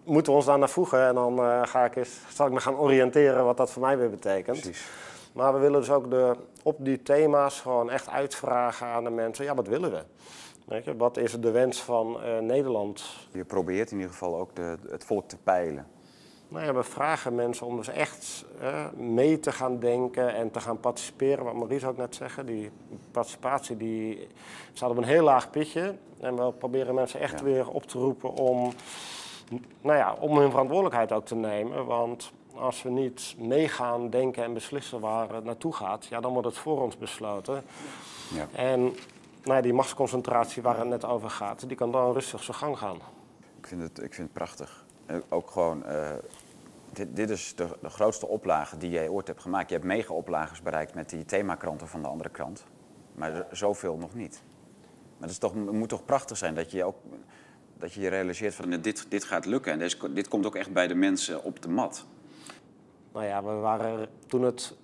[0.04, 1.06] moeten we ons daar naar voegen.
[1.06, 3.98] En dan eh, ga ik eens, zal ik me gaan oriënteren wat dat voor mij
[3.98, 4.60] weer betekent.
[4.60, 4.88] Precies.
[5.32, 9.44] Maar we willen dus ook de, op die thema's gewoon echt uitvragen aan de mensen.
[9.44, 10.02] Ja, wat willen we?
[10.70, 13.04] Weet je, wat is de wens van eh, Nederland?
[13.32, 15.86] Je probeert in ieder geval ook de, het volk te peilen.
[16.48, 18.44] Nou ja, we vragen mensen om dus echt
[18.94, 21.44] mee te gaan denken en te gaan participeren.
[21.44, 22.70] Wat Maries ook net zeggen, die
[23.10, 24.28] participatie die
[24.72, 25.94] staat op een heel laag pitje.
[26.20, 27.44] En we proberen mensen echt Ja.
[27.44, 28.72] weer op te roepen om,
[29.80, 31.86] nou ja, om hun verantwoordelijkheid ook te nemen.
[31.86, 36.48] Want als we niet meegaan denken en beslissen waar het naartoe gaat, ja, dan wordt
[36.48, 37.62] het voor ons besloten.
[38.34, 38.48] Ja.
[38.52, 38.94] En
[39.42, 42.78] nou ja, die machtsconcentratie waar het net over gaat, die kan dan rustig zijn gang
[42.78, 42.96] gaan.
[43.58, 44.84] Ik vind het, ik vind het prachtig.
[45.28, 46.12] Ook gewoon, eh,
[46.92, 49.68] dit, dit is de, de grootste oplage die jij ooit hebt gemaakt.
[49.68, 52.64] Je hebt mega-oplages bereikt met die themakranten van de andere krant.
[53.14, 54.42] Maar zoveel nog niet.
[55.18, 56.96] Maar het, is toch, moet toch prachtig zijn dat je ook
[57.80, 59.72] dat je je realiseert van dit, dit gaat lukken.
[59.72, 62.06] En deze, dit komt ook echt bij de mensen op de mat.
[63.12, 64.76] Nou ja, we waren toen het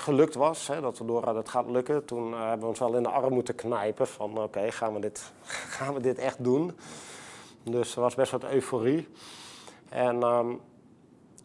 [0.00, 2.94] gelukt was, hè, dat we door het gaat lukken, toen eh, hebben we ons wel
[2.96, 5.32] in de arm moeten knijpen van oké, gaan, we dit-
[5.76, 6.76] gaan we dit echt doen?
[7.62, 9.08] Dus er was best wat euforie.
[9.88, 10.54] En ehm,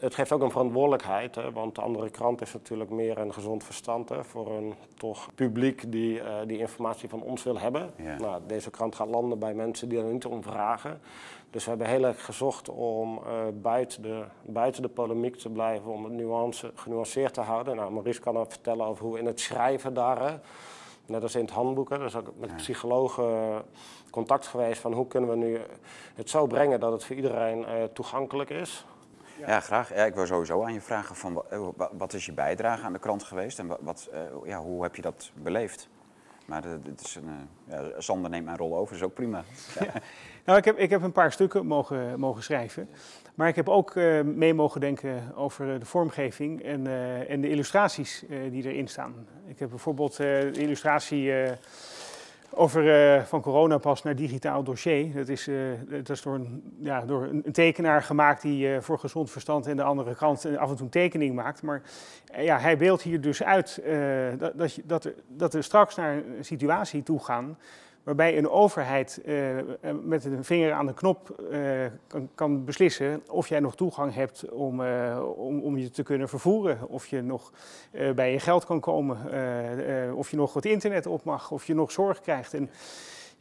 [0.02, 3.64] het geeft ook een verantwoordelijkheid, hè, want de andere krant is natuurlijk meer een gezond
[3.64, 7.92] verstand hè, voor een toch publiek die eh, die informatie van ons wil hebben.
[7.96, 8.18] Ja.
[8.18, 11.02] Nou, deze krant gaat landen bij mensen die er niet om vragen.
[11.50, 15.92] Dus we hebben heel erg gezocht om eh, buiten, de, buiten de polemiek te blijven,
[15.92, 17.76] om het nuance, genuanceerd te houden.
[17.76, 20.36] Nou, Maurice kan ook vertellen over hoe in het schrijven daar, hè,
[21.06, 23.56] net als in het handboek, hè, er is ook met psychologen eh,
[24.10, 25.60] contact geweest van hoe kunnen we nu
[26.16, 28.86] het zo brengen dat het voor iedereen toegankelijk is.
[29.48, 29.96] Ja, graag.
[29.96, 32.94] Ja, ik wil sowieso aan je vragen van eh, wa- wat is je bijdrage aan
[32.94, 35.90] de krant geweest en wa- wat, eh, ja, hoe heb je dat beleefd?
[36.46, 37.30] Maar dit is een,
[37.68, 39.44] eh, ja, Sander neemt mijn rol over, is ook prima.
[39.80, 39.92] Ja.
[40.46, 42.90] Nou, ik heb, ik heb een paar stukken mogen, mogen schrijven.
[43.36, 46.88] Maar ik heb ook mee mogen denken over de vormgeving en,
[47.28, 49.28] en de illustraties eh, die erin staan.
[49.46, 51.34] Ik heb bijvoorbeeld de illustratie
[52.54, 55.14] over eh, van coronapas naar digitaal dossier.
[55.14, 55.56] Dat is, eh,
[55.88, 59.76] dat is door, een, ja, door een tekenaar gemaakt die eh, voor gezond verstand en
[59.76, 61.62] de andere kant af en toe een tekening maakt.
[61.62, 61.82] Maar
[62.38, 63.82] ja, hij beeldt hier dus uit
[64.38, 67.58] dat, dat, dat, dat we straks naar een situatie toe gaan
[68.04, 69.66] waarbij een overheid eh, eh,
[70.04, 71.86] met een vinger aan de knop eh,
[72.36, 74.82] kan, beslissen of jij nog toegang hebt om,
[75.20, 76.88] om, om je te kunnen vervoeren.
[76.88, 77.52] Of je nog
[78.16, 79.18] bij je geld kan komen,
[80.16, 82.54] of je nog het internet op mag, of je nog zorg krijgt.
[82.54, 82.70] En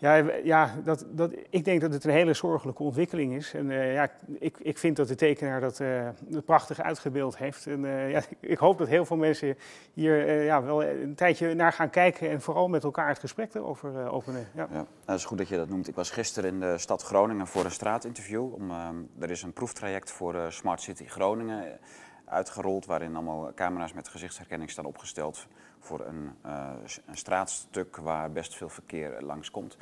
[0.01, 3.55] Ja, ja dat, dat, ik denk dat het een hele zorgelijke ontwikkeling is.
[3.55, 6.09] En uh, ja, ik, ik vind dat de tekenaar dat, uh,
[6.45, 7.67] prachtig uitgebeeld heeft.
[7.67, 9.57] En uh, ja, ik hoop dat heel veel mensen
[9.93, 14.11] hier ja, wel een tijdje naar gaan kijken en vooral met elkaar het gesprek erover
[14.11, 14.49] openen.
[14.55, 14.69] Ja.
[14.73, 15.89] Ja, dat is goed dat je dat noemt.
[15.89, 18.55] Ik was gisteren in de stad Groningen voor een straatinterview.
[18.55, 18.71] Om,
[19.19, 21.79] er is een proeftraject voor Smart City Groningen
[22.25, 25.47] uitgerold, waarin allemaal camera's met gezichtsherkenning staan opgesteld
[25.81, 26.71] voor een, uh,
[27.07, 29.77] een straatstuk waar best veel verkeer langskomt.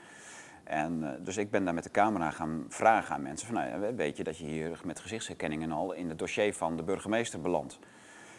[0.65, 3.97] En uh, dus ik ben daar met de camera gaan vragen aan mensen: van, nou,
[3.97, 7.41] weet je dat je hier met gezichtsherkenning en al in het dossier van de burgemeester
[7.41, 7.79] belandt?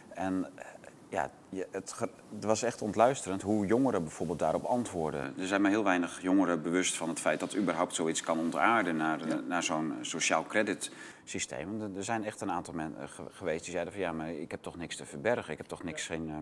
[0.09, 0.63] En uh,
[1.09, 1.31] ja,
[1.71, 1.95] het,
[2.31, 5.33] het, was echt ontluisterend hoe jongeren bijvoorbeeld daarop antwoorden.
[5.39, 8.95] Er zijn maar heel weinig jongeren bewust van het feit dat überhaupt zoiets kan ontaarden
[8.95, 9.39] naar, ja.
[9.47, 10.91] naar zo'n sociaal credit
[11.23, 11.81] systeem.
[11.95, 14.77] Er zijn echt een aantal mensen geweest die zeiden van ja, maar ik heb toch
[14.77, 15.51] niks te verbergen.
[15.51, 16.27] Ik heb toch niks geen.
[16.27, 16.35] Uh,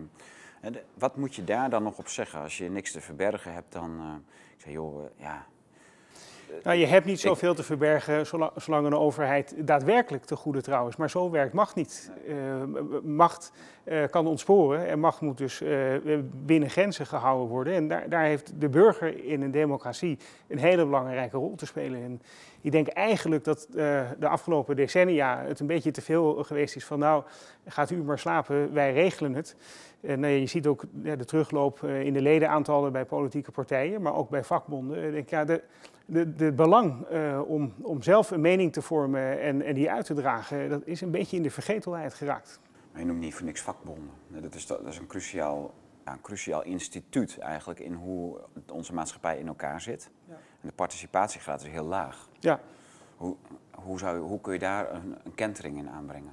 [0.94, 2.40] wat moet je daar dan nog op zeggen?
[2.40, 4.00] Als je niks te verbergen hebt, dan.
[4.00, 4.14] Uh,
[4.56, 5.46] ik zeg, joh, ja,
[6.62, 10.88] nou, je hebt niet zoveel te verbergen zolang, zolang, een overheid daadwerkelijk te goede trouw
[10.88, 10.96] is.
[10.96, 12.10] Maar zo werkt macht niet.
[12.28, 12.34] Uh,
[13.02, 13.52] macht
[13.84, 17.72] uh, kan ontsporen en macht moet dus uh, binnen grenzen gehouden worden.
[17.72, 22.02] En daar, daar, heeft de burger in een democratie een hele belangrijke rol te spelen.
[22.02, 22.22] En
[22.60, 23.66] ik denk eigenlijk dat
[24.18, 27.22] de afgelopen decennia het een beetje te veel geweest is van nou,
[27.66, 29.56] gaat u maar slapen, wij regelen het.
[30.00, 34.44] En je ziet ook de terugloop in de ledenaantallen bij politieke partijen, maar ook bij
[34.44, 35.04] vakbonden.
[35.04, 35.62] Ik denk, ja, de,
[36.10, 40.14] de belang uh, om, om zelf een mening te vormen en, en die uit te
[40.14, 42.60] dragen, dat is een beetje in de vergetelheid geraakt.
[42.92, 44.10] Maar je noemt niet voor niks vakbonden.
[44.28, 48.40] Dat is, dat is een, cruciaal, ja, een cruciaal instituut eigenlijk in hoe
[48.72, 50.10] onze maatschappij in elkaar zit.
[50.24, 50.34] Ja.
[50.34, 52.28] En de participatiegraad is heel laag.
[52.38, 52.60] Ja.
[53.16, 53.36] Hoe,
[53.74, 56.32] hoe, zou, hoe kun je daar een, een kentering in aanbrengen?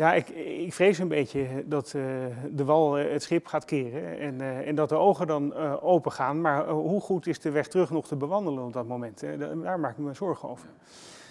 [0.00, 2.02] Ja, ik, ik, vrees een beetje dat uh,
[2.50, 6.12] de wal uh, het schip gaat keren en, uh, en dat de ogen dan open
[6.12, 6.40] gaan.
[6.40, 9.20] Maar hoe goed is de weg terug nog te bewandelen op dat moment?
[9.62, 10.68] daar maak ik me zorgen over.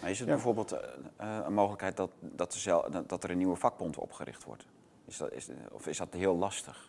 [0.02, 0.34] Maar is het ja.
[0.34, 0.78] bijvoorbeeld
[1.18, 4.66] een mogelijkheid dat, dat, er zelf, dat, er een nieuwe vakbond opgericht wordt?
[5.06, 6.89] Is dat, is, of is dat heel lastig?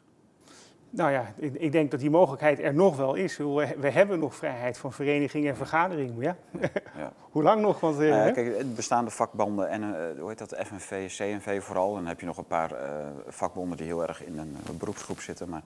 [0.93, 3.37] Nou ja, ik, ik, denk dat die mogelijkheid er nog wel is.
[3.37, 6.15] We, we hebben nog vrijheid van vereniging en vergadering.
[6.19, 6.37] Ja.
[6.97, 7.13] ja.
[7.33, 7.81] hoe lang nog?
[7.81, 9.89] Want, uh, kijk, bestaande vakbonden en uh,
[10.21, 11.89] hoe heet dat, FNV, CNV vooral.
[11.89, 12.79] En dan heb je nog een paar uh,
[13.27, 15.49] vakbonden die heel erg in een beroepsgroep zitten.
[15.49, 15.63] Maar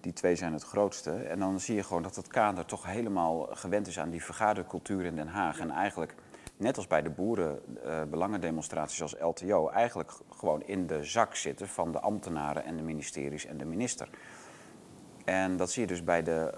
[0.00, 1.10] die twee zijn het grootste.
[1.10, 5.04] En dan zie je gewoon dat het kader toch helemaal gewend is aan die vergadercultuur
[5.04, 5.58] in Den Haag.
[5.58, 6.14] En eigenlijk,
[6.56, 12.00] net als bij de boerenbelangendemonstraties als LTO, eigenlijk gewoon in de zak zitten van de
[12.00, 14.08] ambtenaren en de ministeries en de minister.
[15.24, 16.54] En dat zie je dus bij de.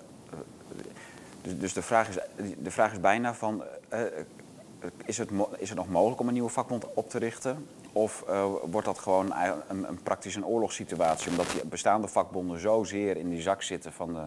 [1.42, 2.18] Dus, dus de, vraag is,
[2.58, 3.64] de vraag is bijna van.
[3.92, 4.00] Uh,
[5.04, 7.66] is, het, is het nog mogelijk om een nieuwe vakbond op te richten?
[7.92, 8.24] Of
[8.70, 9.32] wordt dat gewoon
[9.68, 14.12] een, een praktisch een oorlogssituatie, omdat die bestaande vakbonden zozeer in die zak zitten van,
[14.12, 14.24] de,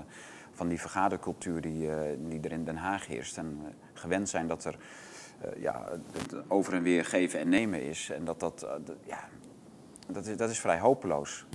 [0.54, 1.90] van die vergadercultuur die,
[2.28, 3.38] die er in Den Haag heerst.
[3.38, 3.62] En
[3.94, 4.78] gewend zijn dat er
[5.58, 5.90] ja,
[6.48, 8.10] over en weer geven en nemen is.
[8.10, 8.68] En dat dat,
[9.06, 9.20] ja,
[10.08, 11.46] dat, is, dat is vrij hopeloos.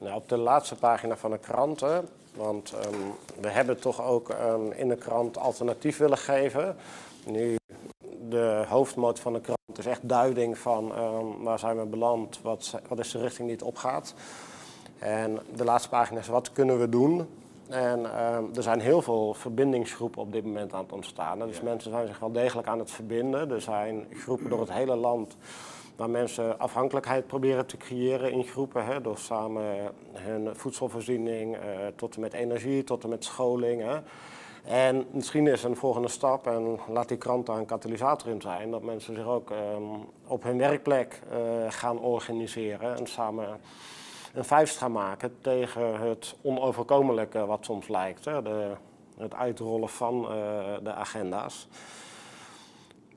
[0.00, 4.72] Nou, op de laatste pagina van de kranten, want um, we hebben toch ook um,
[4.72, 6.76] in de krant alternatief willen geven.
[7.26, 7.56] Nu,
[8.28, 12.80] de hoofdmoot van de krant is echt duiding van um, waar zijn we beland, wat,
[12.88, 14.14] wat is de richting die het opgaat.
[14.98, 17.28] En de laatste pagina is wat kunnen we doen.
[17.68, 18.04] En
[18.54, 21.38] er zijn heel veel verbindingsgroepen op dit moment aan het ontstaan.
[21.38, 21.62] Dus ja.
[21.62, 23.50] mensen zijn zich wel degelijk aan het verbinden.
[23.50, 25.36] Er zijn groepen door het hele land
[25.98, 28.84] waar mensen afhankelijkheid proberen te creëren in groepen.
[28.84, 31.60] Hè, door samen hun voedselvoorziening uh,
[31.96, 33.82] tot en met energie, tot en met scholing.
[33.82, 33.98] Hè.
[34.64, 38.70] En misschien is een volgende stap, en laat die krant daar een katalysator in zijn,
[38.70, 43.60] dat mensen zich ook um, op hun werkplek uh, gaan organiseren en samen
[44.34, 48.24] een vuist gaan maken tegen het onoverkomelijke wat soms lijkt.
[48.24, 48.70] Hè, de,
[49.16, 50.30] het uitrollen van uh,
[50.82, 51.68] de agenda's.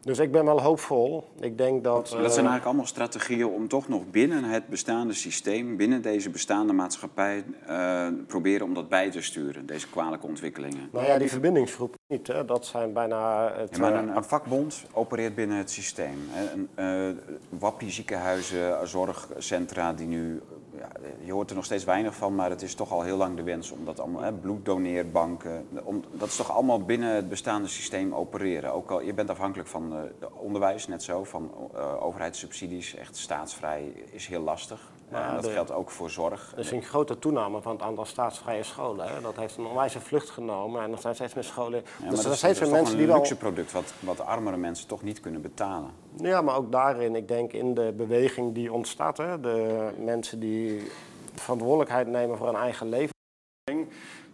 [0.04, 1.24] Dus ik ben wel hoopvol.
[1.40, 1.94] Ik denk dat.
[1.94, 6.30] Dat zijn uh, eigenlijk allemaal strategieën om toch nog binnen het bestaande systeem, binnen deze
[6.30, 10.90] bestaande maatschappij, uh, proberen om dat bij te sturen, deze kwalijke ontwikkelingen.
[10.92, 12.28] Nou ja, die verbindingsgroepen niet.
[12.28, 12.46] Hè.
[12.46, 13.52] Dat zijn bijna.
[13.56, 16.18] Het, ja, maar een, een, vakbond opereert binnen het systeem.
[16.30, 16.52] Hè.
[16.52, 16.70] Een,
[17.10, 17.18] uh,
[17.60, 20.42] wappie ziekenhuizen, zorgcentra die nu.
[20.82, 20.90] Ja,
[21.24, 23.44] je hoort er nog steeds weinig van, maar het is toch al heel lang de
[23.44, 25.68] wens om dat allemaal, hè, bloeddoneerbanken,
[26.12, 28.74] dat is toch allemaal binnen het bestaande systeem opereren.
[28.74, 33.94] Ook al je bent afhankelijk van uh, onderwijs, net zo, van uh, overheidssubsidies, echt staatsvrij
[34.12, 34.92] is heel lastig.
[35.12, 36.52] Ja, en dat de, geldt ook voor zorg.
[36.54, 39.08] Er is een grote toename van het aantal staatsvrije scholen.
[39.08, 39.22] Hè.
[39.22, 41.84] Dat heeft een onwijze vlucht genomen en er zijn steeds meer scholen.
[42.04, 43.16] Ja, dus er zijn steeds meer mensen die wel.
[43.16, 45.90] Een luxe product wat, wat armere mensen toch niet kunnen betalen.
[46.16, 50.92] Ja, maar ook daarin, ik denk in de beweging die ontstaat, hè, de mensen die
[51.34, 53.20] verantwoordelijkheid nemen voor hun eigen leven.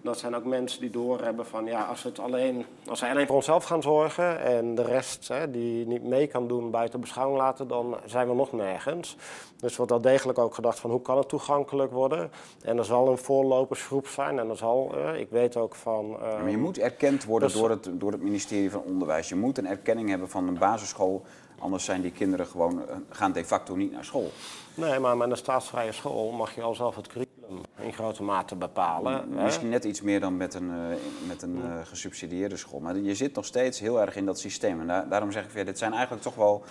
[0.08, 3.36] Dat zijn ook mensen die doorhebben van ja, als, het alleen, als wij alleen voor
[3.36, 7.67] onszelf gaan zorgen en de rest hè, die niet mee kan doen buiten beschouwing laten,
[7.67, 9.17] dan zijn we nog nergens.
[9.60, 12.32] Dus wordt wel degelijk ook gedacht van hoe kan het toegankelijk worden.
[12.62, 16.06] En er zal een voorlopersgroep zijn en er zal, uh, ik weet ook van...
[16.06, 19.30] Uh, maar je moet erkend worden door, het, door het ministerie van Onderwijs.
[19.30, 21.26] Je moet een erkenning hebben van een basisschool,
[21.60, 24.32] anders zijn die kinderen gewoon, eh, gaan de facto niet naar school.
[24.76, 27.37] Nee, maar met een staatsvrije school mag je al zelf het curriculum
[27.80, 29.30] in grote mate bepalen.
[29.30, 30.96] Misschien net iets meer dan met een, uh,
[31.28, 32.80] met een uh, gesubsidieerde school.
[32.80, 34.90] Maar je zit nog steeds heel erg in dat systeem.
[34.90, 36.64] En daarom zeg ik weer, dit zijn eigenlijk toch wel...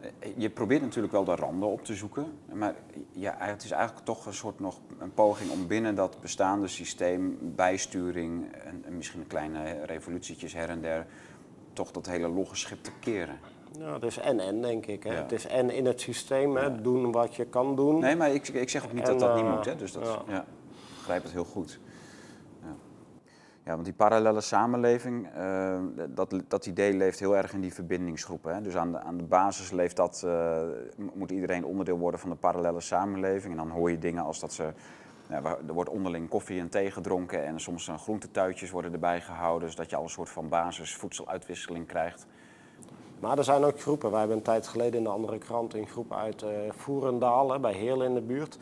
[0.00, 2.26] Eh, je probeert natuurlijk wel de randen op te zoeken.
[2.52, 2.74] Maar
[3.12, 7.38] ja, het is eigenlijk toch een soort nog een poging om binnen dat bestaande systeem,
[7.40, 11.06] bijsturing en, en misschien kleine revolutietjes her en der,
[11.72, 13.38] toch dat hele logge schip te keren.
[13.78, 15.02] Nou, het is en-en, denk ik.
[15.02, 15.14] Hè.
[15.14, 18.00] Het is en in het systeem, hè, doen wat je kan doen.
[18.00, 19.64] Nee, maar ik, ik zeg ook niet dat dat niet moet.
[19.64, 19.76] Hè.
[19.76, 20.22] Dus dat, ja.
[20.32, 20.40] ja.
[20.40, 21.80] ik begrijp het heel goed.
[22.62, 22.74] Ja,
[23.64, 25.78] ja want die parallele samenleving, uh,
[26.08, 28.54] dat, dat idee leeft heel erg in die verbindingsgroepen.
[28.54, 28.60] Hè.
[28.60, 30.60] Dus aan de, aan de basis leeft dat, uh,
[31.14, 33.52] moet iedereen onderdeel worden van de parallele samenleving.
[33.52, 34.72] En dan hoor je dingen als dat ze
[35.28, 39.96] er wordt onderling koffie en thee gedronken en soms groentetuitjes worden erbij gehouden, zodat je
[39.96, 42.26] al een soort van basisvoedseluitwisseling krijgt.
[43.20, 44.10] Maar er zijn ook groepen.
[44.10, 47.72] Wij hebben een tijd geleden in de andere krant een groep uit uh, Voerendaal, bij
[47.72, 48.58] Heerlen in de buurt.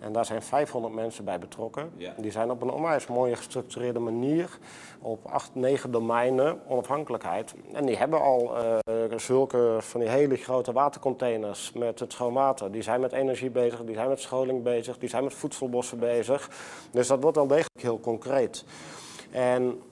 [0.00, 1.92] En daar zijn 500 mensen bij betrokken.
[2.16, 4.58] Die zijn op een onwijs mooie gestructureerde manier
[5.00, 7.54] op acht, negen domeinen onafhankelijkheid.
[7.72, 12.72] En die hebben al uh, zulke van die hele grote watercontainers met het schoon water.
[12.72, 16.50] Die zijn met energie bezig, die zijn met scholing bezig, die zijn met voedselbossen bezig.
[16.90, 18.64] Dus dat wordt al degelijk heel concreet.
[19.30, 19.82] En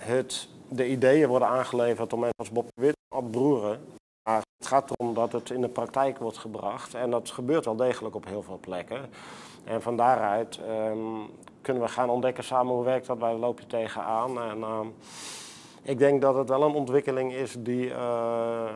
[0.00, 3.80] het de ideeën worden aangeleverd door mensen als Bob Wit, Ad Broeren.
[4.28, 6.94] Maar het gaat erom dat het in de praktijk wordt gebracht.
[6.94, 9.10] En dat gebeurt wel degelijk op heel veel plekken.
[9.64, 13.66] En van daaruit um, kunnen we gaan ontdekken samen hoe werkt dat, waar loop je
[13.66, 14.40] tegenaan.
[14.40, 14.94] En um,
[15.82, 18.74] ik denk dat het wel een ontwikkeling is die, uh,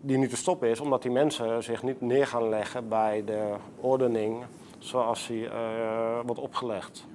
[0.00, 0.80] die niet te stoppen is.
[0.80, 4.44] Omdat die mensen zich niet neer gaan leggen bij de ordening
[4.78, 7.06] zoals die uh, wordt opgelegd.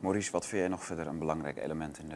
[0.00, 2.08] Maurice, wat vind jij nog verder een belangrijk element in,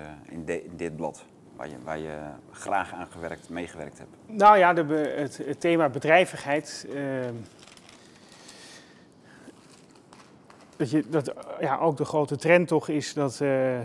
[0.45, 1.25] de, in dit blad?
[1.57, 2.19] Waar je, waar je
[2.51, 4.11] graag aan gewerkt, meegewerkt hebt?
[4.27, 4.85] Nou ja, de,
[5.17, 6.87] het, thema bedrijvigheid.
[6.95, 7.25] Uh,
[10.77, 13.79] dat, je, dat ja, ook de grote trend toch is dat, uh,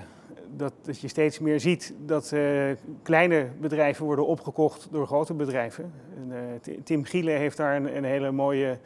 [0.48, 2.72] dat, dat je steeds meer ziet dat uh,
[3.04, 5.94] kleine bedrijven worden opgekocht door grote bedrijven.
[6.16, 8.78] En, Tim Gielen heeft daar een, een hele mooie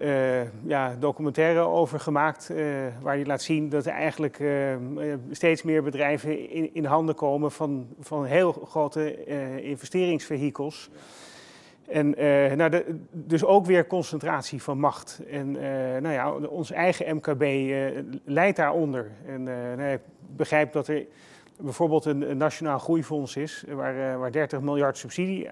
[0.00, 2.50] uh, ja, documentaire over gemaakt.
[2.50, 2.56] Uh,
[3.00, 4.74] waar hij laat zien dat er eigenlijk uh,
[5.30, 9.24] steeds meer bedrijven in, in, handen komen van, van heel grote
[9.62, 10.90] investeringsvehikels.
[11.88, 12.10] En
[12.56, 15.20] nou de, dus ook weer concentratie van macht.
[15.30, 15.50] En
[16.02, 17.42] nou ja, ons eigen MKB
[18.24, 19.10] leidt daaronder.
[19.26, 20.00] En nou, ik
[20.36, 21.06] begrijp dat er
[21.60, 25.48] bijvoorbeeld een, een, nationaal groeifonds is, waar, waar 30 miljard subsidie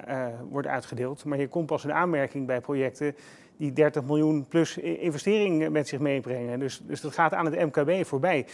[0.50, 1.24] wordt uitgedeeld.
[1.24, 3.14] Maar je komt pas in aanmerking bij projecten
[3.56, 6.58] die 30 miljoen plus investering met zich meebrengen.
[6.58, 8.46] Dus, dus dat gaat aan het MKB voorbij.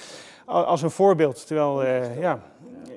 [0.44, 1.46] Als een voorbeeld.
[1.46, 2.42] Terwijl, uh, ja,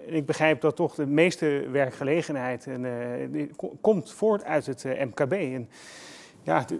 [0.06, 3.46] ik begrijp dat toch de meeste werkgelegenheid en, uh,
[3.82, 5.32] komt voort uit het uh, MKB.
[5.32, 5.70] En,
[6.42, 6.80] ja, dat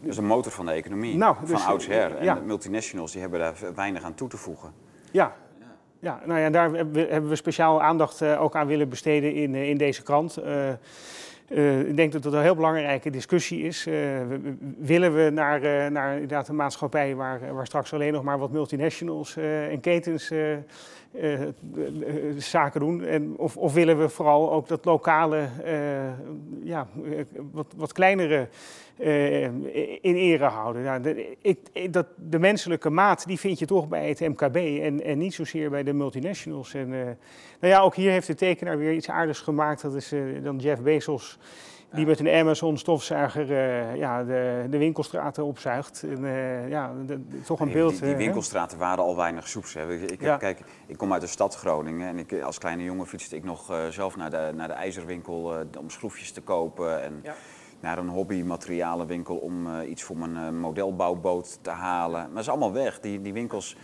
[0.00, 2.16] is een motor van de economie, nou, van dus, oudsher.
[2.16, 2.34] En ja.
[2.34, 4.72] de multinationals die hebben daar weinig aan toe te voegen.
[5.10, 5.34] Ja,
[5.98, 10.02] ja, nou ja, daar hebben we speciaal aandacht ook aan willen besteden in, in deze
[10.02, 10.38] krant.
[10.38, 10.72] Uh,
[11.86, 13.86] ik denk dat het een heel belangrijke discussie is.
[13.86, 13.94] Uh,
[14.78, 18.50] willen we naar, uh, naar inderdaad een maatschappij waar, waar straks alleen nog maar wat
[18.50, 20.30] multinationals en ketens
[22.36, 23.04] zaken doen?
[23.04, 25.48] En, of, of, willen we vooral ook dat lokale,
[26.62, 26.86] ja,
[27.52, 28.48] wat, wat kleinere
[30.00, 30.82] in ere houden?
[30.82, 35.04] Ja, de, ik, dat, de menselijke maat die vind je toch bij het MKB en,
[35.04, 36.74] en niet zozeer bij de multinationals.
[36.74, 37.16] En, nou
[37.72, 39.82] ja, ook hier heeft de tekenaar weer iets aardigs gemaakt.
[39.82, 41.38] Dat is dan Jeff Bezos
[41.92, 46.02] die met een Amazon stofzuiger uh, ja, de, de, winkelstraten opzuigt.
[46.02, 47.90] En, uh, ja, de, toch een beeld.
[47.90, 49.74] Die, die winkelstraten waren al weinig soeps.
[49.74, 49.92] Hè.
[49.92, 50.36] Ik, ik, ja.
[50.36, 53.88] kijk, ik kom uit de stad Groningen en ik, als kleine jongen fietste ik nog
[53.90, 57.02] zelf naar de, naar de ijzerwinkel om schroefjes te kopen.
[57.02, 57.34] En ja.
[57.80, 62.20] naar een hobbymaterialenwinkel om iets voor mijn modelbouwboot te halen.
[62.20, 63.00] Maar dat is allemaal weg.
[63.00, 63.76] Die, die winkels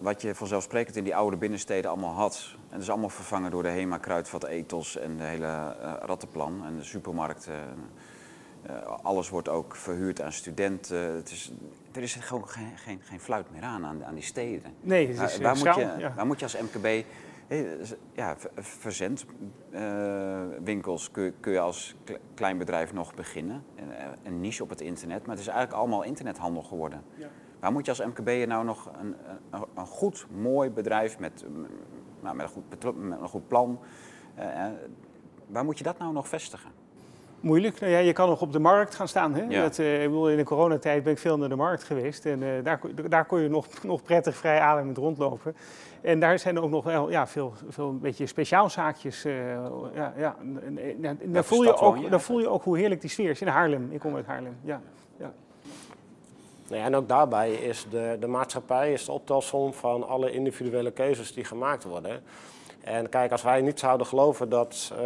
[0.00, 2.54] wat je vanzelfsprekend in die oude binnensteden allemaal had.
[2.54, 6.64] En dat is allemaal vervangen door de HEMA, Kruidvat, Ethos en de hele uh, rattenplan
[6.64, 7.54] en de supermarkten.
[8.70, 11.14] Uh, alles wordt ook verhuurd aan studenten.
[11.14, 11.52] Het is,
[11.92, 14.74] er is gewoon geen, geen, geen fluit meer aan, aan, aan die steden.
[14.80, 16.14] Nee, het is waar, moet je, ja.
[16.14, 17.04] waar moet je als MKB...
[18.12, 21.96] Ja, verzendwinkels kun, kun, je als
[22.34, 23.64] klein bedrijf nog beginnen.
[23.76, 23.88] Een,
[24.24, 27.02] een niche op het internet, maar het is eigenlijk allemaal internethandel geworden.
[27.14, 27.28] Ja.
[27.60, 29.16] Waar moet je als MKB'er nou nog een,
[29.50, 31.44] een, een, goed, mooi bedrijf met,
[32.20, 33.78] nou, met, een, goed, met een goed plan,
[34.38, 34.64] uh,
[35.46, 36.70] waar moet je dat nou nog vestigen?
[37.40, 37.80] Moeilijk.
[37.80, 39.34] Nou ja, je kan nog op de markt gaan staan.
[39.34, 39.42] Hè?
[39.42, 39.62] Ja.
[39.62, 42.26] Dat, uh, ik bedoel, in de coronatijd ben ik veel naar de markt geweest.
[42.26, 45.56] En uh, daar, daar kon je nog, nog prettig vrij ademend rondlopen.
[46.00, 49.26] En daar zijn ook nog wel ja, veel, veel een beetje speciaalzaakjes.
[49.26, 49.34] Uh,
[49.94, 50.36] ja, ja.
[51.24, 53.88] Dan, voel je ook, dan voel je ook hoe heerlijk die sfeer is in Haarlem.
[53.90, 54.56] Ik kom uit Haarlem.
[54.62, 54.80] Ja.
[56.68, 56.74] Ja.
[56.74, 61.32] Nou en ook daarbij is de, de maatschappij is de optelsom van alle individuele keuzes
[61.32, 62.22] die gemaakt worden.
[62.80, 64.98] En kijk, als wij niet zouden geloven dat uh,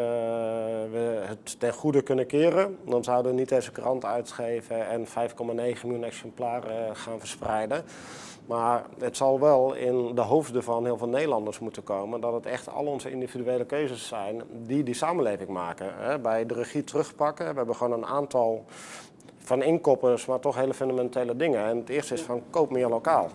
[0.92, 5.12] we het ten goede kunnen keren, dan zouden we niet deze krant uitgeven en 5,9
[5.46, 7.84] miljoen exemplaren gaan verspreiden.
[8.46, 12.46] Maar het zal wel in de hoofden van heel veel Nederlanders moeten komen dat het
[12.46, 16.22] echt al onze individuele keuzes zijn die die samenleving maken.
[16.22, 18.64] Bij de regie terugpakken, we hebben gewoon een aantal
[19.44, 21.64] van inkoppers, maar toch hele fundamentele dingen.
[21.64, 23.28] En het eerste is van koop meer lokaal.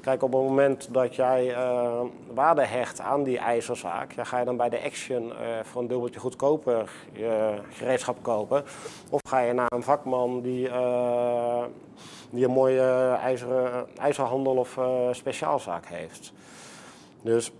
[0.00, 2.00] Kijk, op het moment dat jij uh,
[2.34, 6.20] waarde hecht aan die ijzerzaak, ga je dan bij de Action uh, voor een dubbeltje
[6.20, 8.64] goedkoper je gereedschap kopen?
[9.10, 11.64] Of ga je naar een vakman die, uh,
[12.30, 14.78] die een mooie ijzeren, ijzerhandel of
[15.10, 16.32] speciaalzaak heeft?
[17.22, 17.52] Dus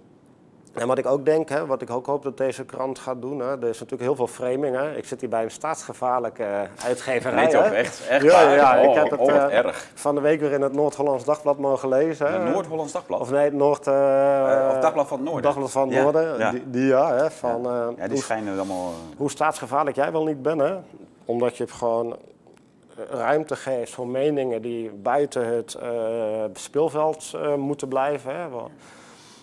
[0.75, 3.39] en wat ik ook denk, hè, wat ik ook hoop dat deze krant gaat doen,
[3.39, 4.77] hè, er is natuurlijk heel veel framing.
[4.77, 4.97] Hè.
[4.97, 7.45] Ik zit hier bij een staatsgevaarlijke uh, uitgeverij.
[7.45, 8.09] Nee, toch echt?
[8.09, 9.91] Echt ja, ja, ik oh, heb het uh, erg.
[9.95, 12.33] van de week weer in het Noord-Hollands Dagblad mogen lezen.
[12.33, 13.21] Het Noord-Hollands Dagblad?
[13.21, 13.87] Of nee, het Noord...
[13.87, 15.43] Uh, of Dagblad van het Noorden.
[15.43, 16.51] Dagblad van het Noorden, ja.
[16.51, 17.15] Die, die, ja.
[17.15, 17.93] Hè, van, ja.
[17.97, 18.93] ja, die hoe, schijnen allemaal...
[19.17, 20.75] Hoe staatsgevaarlijk jij wel niet bent, hè.
[21.25, 22.17] Omdat je gewoon
[23.11, 25.79] ruimte geeft voor meningen die buiten het
[26.53, 28.37] speelveld moeten blijven.
[28.37, 28.47] Hè.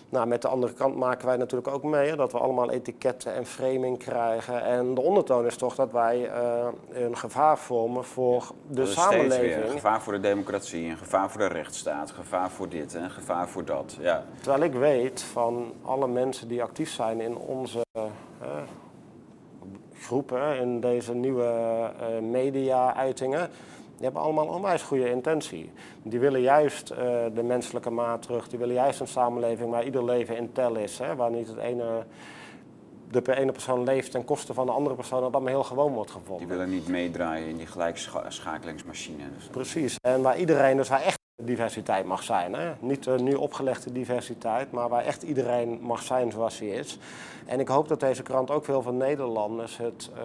[0.10, 3.46] Nou, met de andere kant maken wij natuurlijk ook mee dat we allemaal etiketten en
[3.46, 4.64] framing krijgen.
[4.64, 9.64] En de ondertoon is toch dat wij uh, een gevaar vormen voor de dat samenleving.
[9.64, 13.12] Een gevaar voor de democratie, een gevaar voor de rechtsstaat, gevaar voor dit en een
[13.12, 13.98] gevaar voor dat.
[14.00, 14.24] Ja.
[14.42, 18.04] Terwijl ik weet van alle mensen die actief zijn in onze uh,
[19.94, 21.44] groepen, in deze nieuwe
[22.02, 23.50] uh, media-uitingen
[23.96, 25.72] die hebben allemaal onwijs goede intentie.
[26.04, 26.98] Die willen juist uh,
[27.34, 28.48] de menselijke maat terug.
[28.48, 31.00] Die willen juist een samenleving waar ieder leven in tel is.
[31.00, 31.16] Hè?
[31.16, 32.06] Waar niet het ene,
[33.12, 35.22] de ene persoon leeft ten koste van de andere persoon.
[35.22, 36.48] Dat allemaal heel gewoon wordt gevonden.
[36.48, 39.24] Die willen niet meedraaien in die gelijkschakelingsmachine.
[39.52, 39.96] Precies.
[40.02, 42.54] En waar iedereen, dus waar echt diversiteit mag zijn.
[42.54, 42.74] Hè?
[42.80, 46.98] Niet uh, nu opgelegde diversiteit, maar waar echt iedereen mag zijn zoals hij is.
[47.46, 50.24] En ik hoop dat deze krant ook veel van Nederlanders het uh,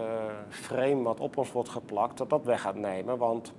[0.49, 3.19] frame wat op ons wordt geplakt, dat dat weg gaat nemen.
[3.19, 3.53] Want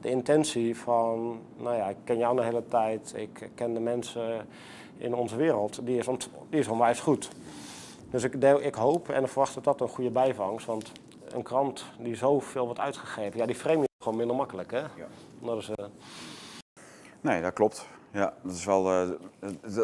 [0.00, 4.46] de intentie van, nou ja, ik ken jou de hele tijd, ik ken de mensen
[4.96, 6.06] in onze wereld, die is,
[6.50, 7.30] die is onwijs goed.
[8.10, 10.92] Dus ik, ik hoop en verwacht dat dat een goede bijvangst, want
[11.28, 14.70] een krant die zoveel wordt uitgegeven, ja, die frame is gewoon minder makkelijk.
[14.70, 14.78] Hè?
[14.78, 15.08] Ja.
[15.40, 15.86] Dat is, uh,
[17.20, 17.86] Nee, dat klopt.
[18.12, 19.10] Ja, dat is wel uh,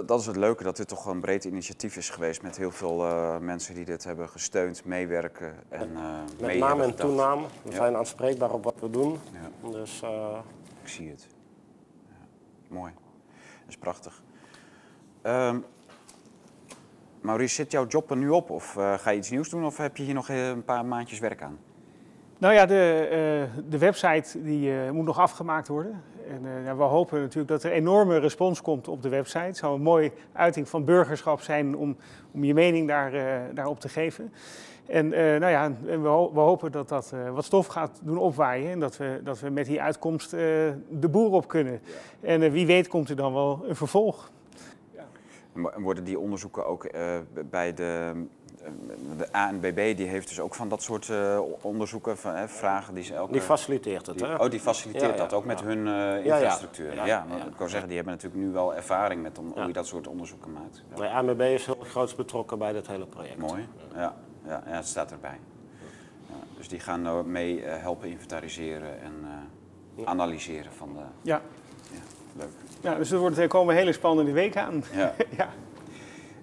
[0.07, 3.07] dat is het leuke dat dit toch een breed initiatief is geweest met heel veel
[3.07, 7.47] uh, mensen die dit hebben gesteund, meewerken en uh, Met mee naam en toename.
[7.63, 7.77] We ja.
[7.77, 9.19] zijn aanspreekbaar op wat we doen.
[9.33, 9.71] Ja.
[9.71, 10.03] Dus,
[10.83, 11.27] Ik zie het.
[12.07, 12.15] Ja.
[12.69, 12.93] Mooi.
[13.35, 14.23] Dat is prachtig.
[15.23, 15.65] Um,
[17.21, 19.97] Maurice, zit jouw job er nu op of ga je iets nieuws doen of heb
[19.97, 21.59] je hier nog een paar maandjes werk aan?
[22.39, 23.09] Nou ja, de,
[23.53, 26.03] uh, de website die, uh, moet nog afgemaakt worden.
[26.29, 29.39] En uh, ja, we hopen natuurlijk dat er enorme respons komt op de website.
[29.39, 31.97] Het zou een mooie uiting van burgerschap zijn om,
[32.31, 33.13] om je mening daar,
[33.55, 34.33] daarop te geven.
[34.87, 36.01] En nou ja, we,
[36.33, 38.71] we, hopen dat dat wat stof gaat doen opwaaien.
[38.71, 41.81] En dat we, dat we met die uitkomst de boer op kunnen.
[42.21, 42.29] Ja.
[42.29, 44.31] En wie weet komt er dan wel een vervolg.
[44.95, 45.05] Ja.
[45.77, 46.91] Worden die onderzoeken ook
[47.51, 48.13] bij de
[49.17, 53.05] de ANBB die heeft dus ook van dat soort uh, onderzoeken, van, hè, vragen die
[53.05, 53.33] ze elke...
[53.33, 54.35] Die faciliteert het, die, hè?
[54.35, 56.95] Oh, die faciliteert ja, ja, dat ook met hun uh, infrastructuur.
[56.95, 59.73] Ja, ja, ik kan zeggen, die hebben natuurlijk nu wel ervaring met om, hoe je
[59.73, 60.83] dat soort onderzoeken maakt.
[60.95, 63.39] De ANBB is heel groot betrokken bij dit hele project.
[63.39, 64.15] Mooi, ja,
[64.47, 65.39] ja, ja het staat erbij.
[66.57, 69.15] dus die gaan nou mee uh, helpen inventariseren en
[70.05, 71.01] analyseren van de...
[71.23, 71.41] Ja.
[72.37, 72.49] leuk.
[72.81, 74.85] Ja, dus er, wordt, er komen hele spannende weken aan.
[74.93, 75.15] Ja.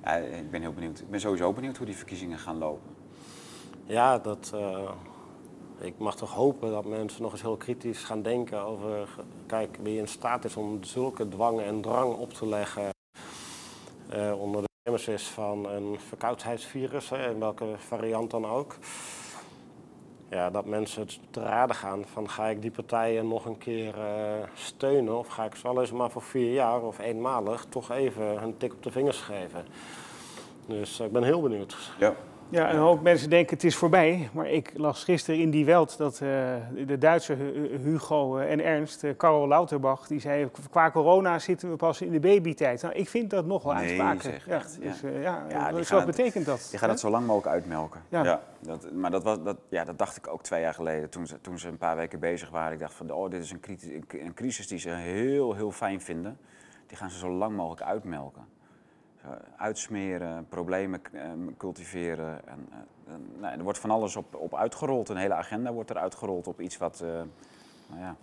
[0.03, 0.15] ja.
[0.15, 0.99] Ja, ik ben heel benieuwd.
[0.99, 2.95] Ik ben sowieso benieuwd hoe die verkiezingen gaan lopen.
[3.85, 4.91] Ja, dat, uh,
[5.79, 9.09] ik mag toch hopen dat mensen nog eens heel kritisch gaan denken over...
[9.45, 12.91] Kijk, wie in staat is om zulke dwang en drang op te leggen...
[14.13, 18.75] Uh, onder de nemesis van een verkoudheidsvirus, hè, in welke variant dan ook
[20.33, 24.03] ja, dat mensen te raden gaan van ga ik die partijen nog een keer uh,
[24.53, 28.57] steunen of ga ik ze eens maar voor vier jaar of eenmalig toch even een
[28.57, 29.65] tik op de vingers geven.
[30.65, 31.75] Dus uh, ik ben heel benieuwd.
[31.99, 32.13] Ja.
[32.53, 34.29] Ja, een hoop mensen denken het is voorbij.
[34.33, 36.29] Maar ik las gisteren in Die Welt dat uh,
[36.85, 37.33] de Duitse
[37.83, 42.19] Hugo en Ernst, uh, Karel Lauterbach, die zei qua corona zitten we pas in de
[42.19, 42.81] babytijd.
[42.81, 44.43] Nou, ik vind dat nog wel nee, uitspraakelijk.
[44.45, 46.69] Ja, echt, dus, uh, ja, ja dus betekent dat?
[46.71, 48.01] Je gaat het zo lang mogelijk uitmelken.
[48.09, 48.23] Ja.
[48.23, 51.27] ja dat, maar dat, was, dat, ja, dat dacht ik ook twee jaar geleden toen
[51.27, 52.73] ze, toen ze een paar weken bezig waren.
[52.73, 56.01] Ik dacht van, oh, dit is een, crisis, een crisis die ze heel, heel fijn
[56.01, 56.37] vinden.
[56.87, 58.45] Die gaan ze zo lang mogelijk uitmelken.
[59.57, 61.01] Uitsmeren, problemen
[61.57, 62.47] cultiveren.
[62.47, 62.67] En,
[63.39, 65.09] nou, er wordt van alles op, op uitgerold.
[65.09, 67.09] Een hele agenda wordt er uitgerold op iets wat, uh,
[67.87, 68.15] nou ja.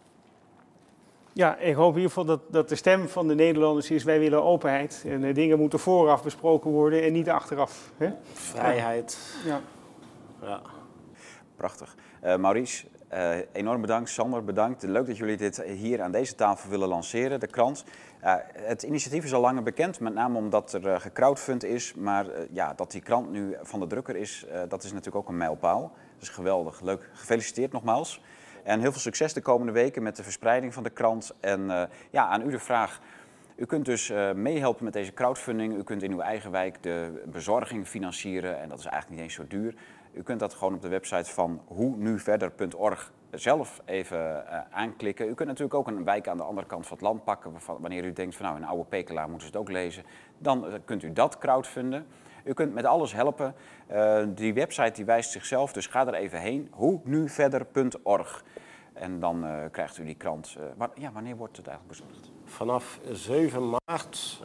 [1.32, 4.18] Ja, ik hoop in ieder geval dat, dat de stem van de Nederlanders is: wij
[4.18, 5.05] willen openheid.
[5.07, 7.92] En uh, dingen moeten vooraf besproken worden en niet achteraf.
[7.96, 8.12] Hè?
[8.32, 9.36] Vrijheid.
[9.44, 9.61] Ja.
[10.42, 10.61] ja.
[11.57, 11.94] Prachtig.
[12.24, 14.11] Uh, Maurice, uh, enorm bedankt.
[14.11, 14.82] Sander, bedankt.
[14.82, 17.84] Leuk dat jullie dit hier aan deze tafel willen lanceren, de krant.
[18.24, 21.94] Uh, het initiatief is al langer bekend, met name omdat er uh, gecrowdfund is.
[21.94, 25.36] Maar ja, dat die krant nu van de drukker is, dat is natuurlijk ook een
[25.36, 25.80] mijlpaal.
[26.14, 26.80] Dat is geweldig.
[26.80, 27.11] Leuk.
[27.12, 28.22] Gefeliciteerd nogmaals.
[28.64, 31.34] En heel veel succes de komende weken met de verspreiding van de krant.
[31.40, 33.00] En ja, aan u de vraag.
[33.56, 35.76] U kunt dus meehelpen met deze crowdfunding.
[35.76, 38.61] U kunt in uw eigen wijk de bezorging financieren.
[38.61, 39.74] En dat is eigenlijk niet eens zo duur.
[40.12, 45.28] U kunt dat gewoon op de website van hoenuverder.org zelf even uh, aanklikken.
[45.28, 47.52] U kunt natuurlijk ook een wijk aan de andere kant van het land pakken.
[47.78, 50.04] Wanneer u denkt van nou, een oude Pekelaar moeten ze het ook lezen.
[50.38, 52.06] Dan uh, kunt u dat crowdfunden.
[52.44, 53.54] U kunt met alles helpen.
[53.92, 56.68] Uh, die website die wijst zichzelf, dus ga er even heen.
[56.70, 58.44] Hoenuverder.org.
[58.92, 60.56] En dan krijgt u die krant.
[60.94, 62.32] ja, wanneer wordt het eigenlijk bezorgd?
[62.44, 64.44] Vanaf 7 maart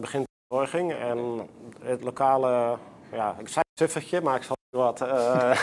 [0.00, 0.92] begint de bezorging.
[0.92, 1.48] En
[1.82, 2.78] het lokale,
[3.12, 5.02] ja, ik zei een suffertje, maar ik zal wat.
[5.02, 5.58] Uh,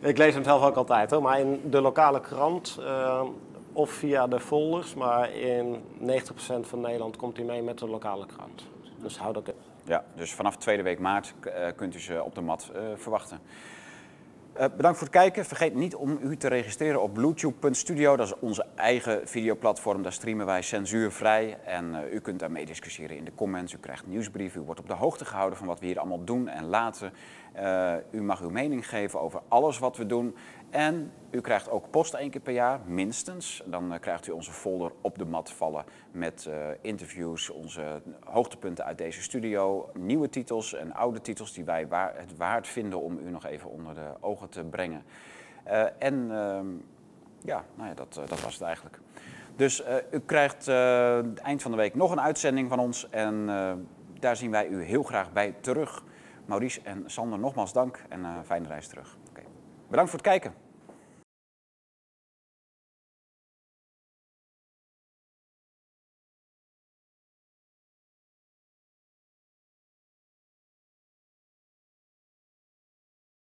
[0.10, 3.22] ik lees hem zelf ook altijd hoor, maar in de lokale krant uh,
[3.72, 6.06] of via de folders, maar in 90%
[6.60, 8.66] van Nederland komt hij mee met de lokale krant.
[8.96, 9.54] Dus hou dat in.
[9.84, 13.40] Ja, dus vanaf tweede week maart uh, kunt u ze op de mat verwachten.
[14.60, 15.44] Uh, bedankt voor het kijken.
[15.44, 18.16] Vergeet niet om u te registreren op bluetooth.studio.
[18.16, 20.02] Dat is onze eigen videoplatform.
[20.02, 21.58] Daar streamen wij censuurvrij.
[21.64, 23.72] En uh, u kunt daarmee discussiëren in de comments.
[23.72, 24.60] U krijgt nieuwsbrieven.
[24.60, 27.12] U wordt op de hoogte gehouden van wat we hier allemaal doen en laten.
[27.56, 30.36] Uh, u mag uw mening geven over alles wat we doen.
[30.70, 33.62] En u krijgt ook post één keer per jaar, minstens.
[33.66, 38.84] Dan uh, krijgt u onze folder op de mat vallen met uh, interviews, onze hoogtepunten
[38.84, 43.30] uit deze studio, nieuwe titels en oude titels die wij het waard vinden om u
[43.30, 45.02] nog even onder de ogen te brengen.
[45.98, 46.66] en ehm,
[47.40, 48.98] ja, nou ja, dat, dat was het eigenlijk.
[49.56, 50.68] Dus u krijgt
[51.42, 53.46] eind van de week nog een uitzending van ons en
[54.20, 56.02] daar zien wij u heel graag bij terug.
[56.46, 59.18] Maurice en Sander, nogmaals dank en uh, fijne reis terug.
[59.88, 60.63] Bedankt voor het kijken.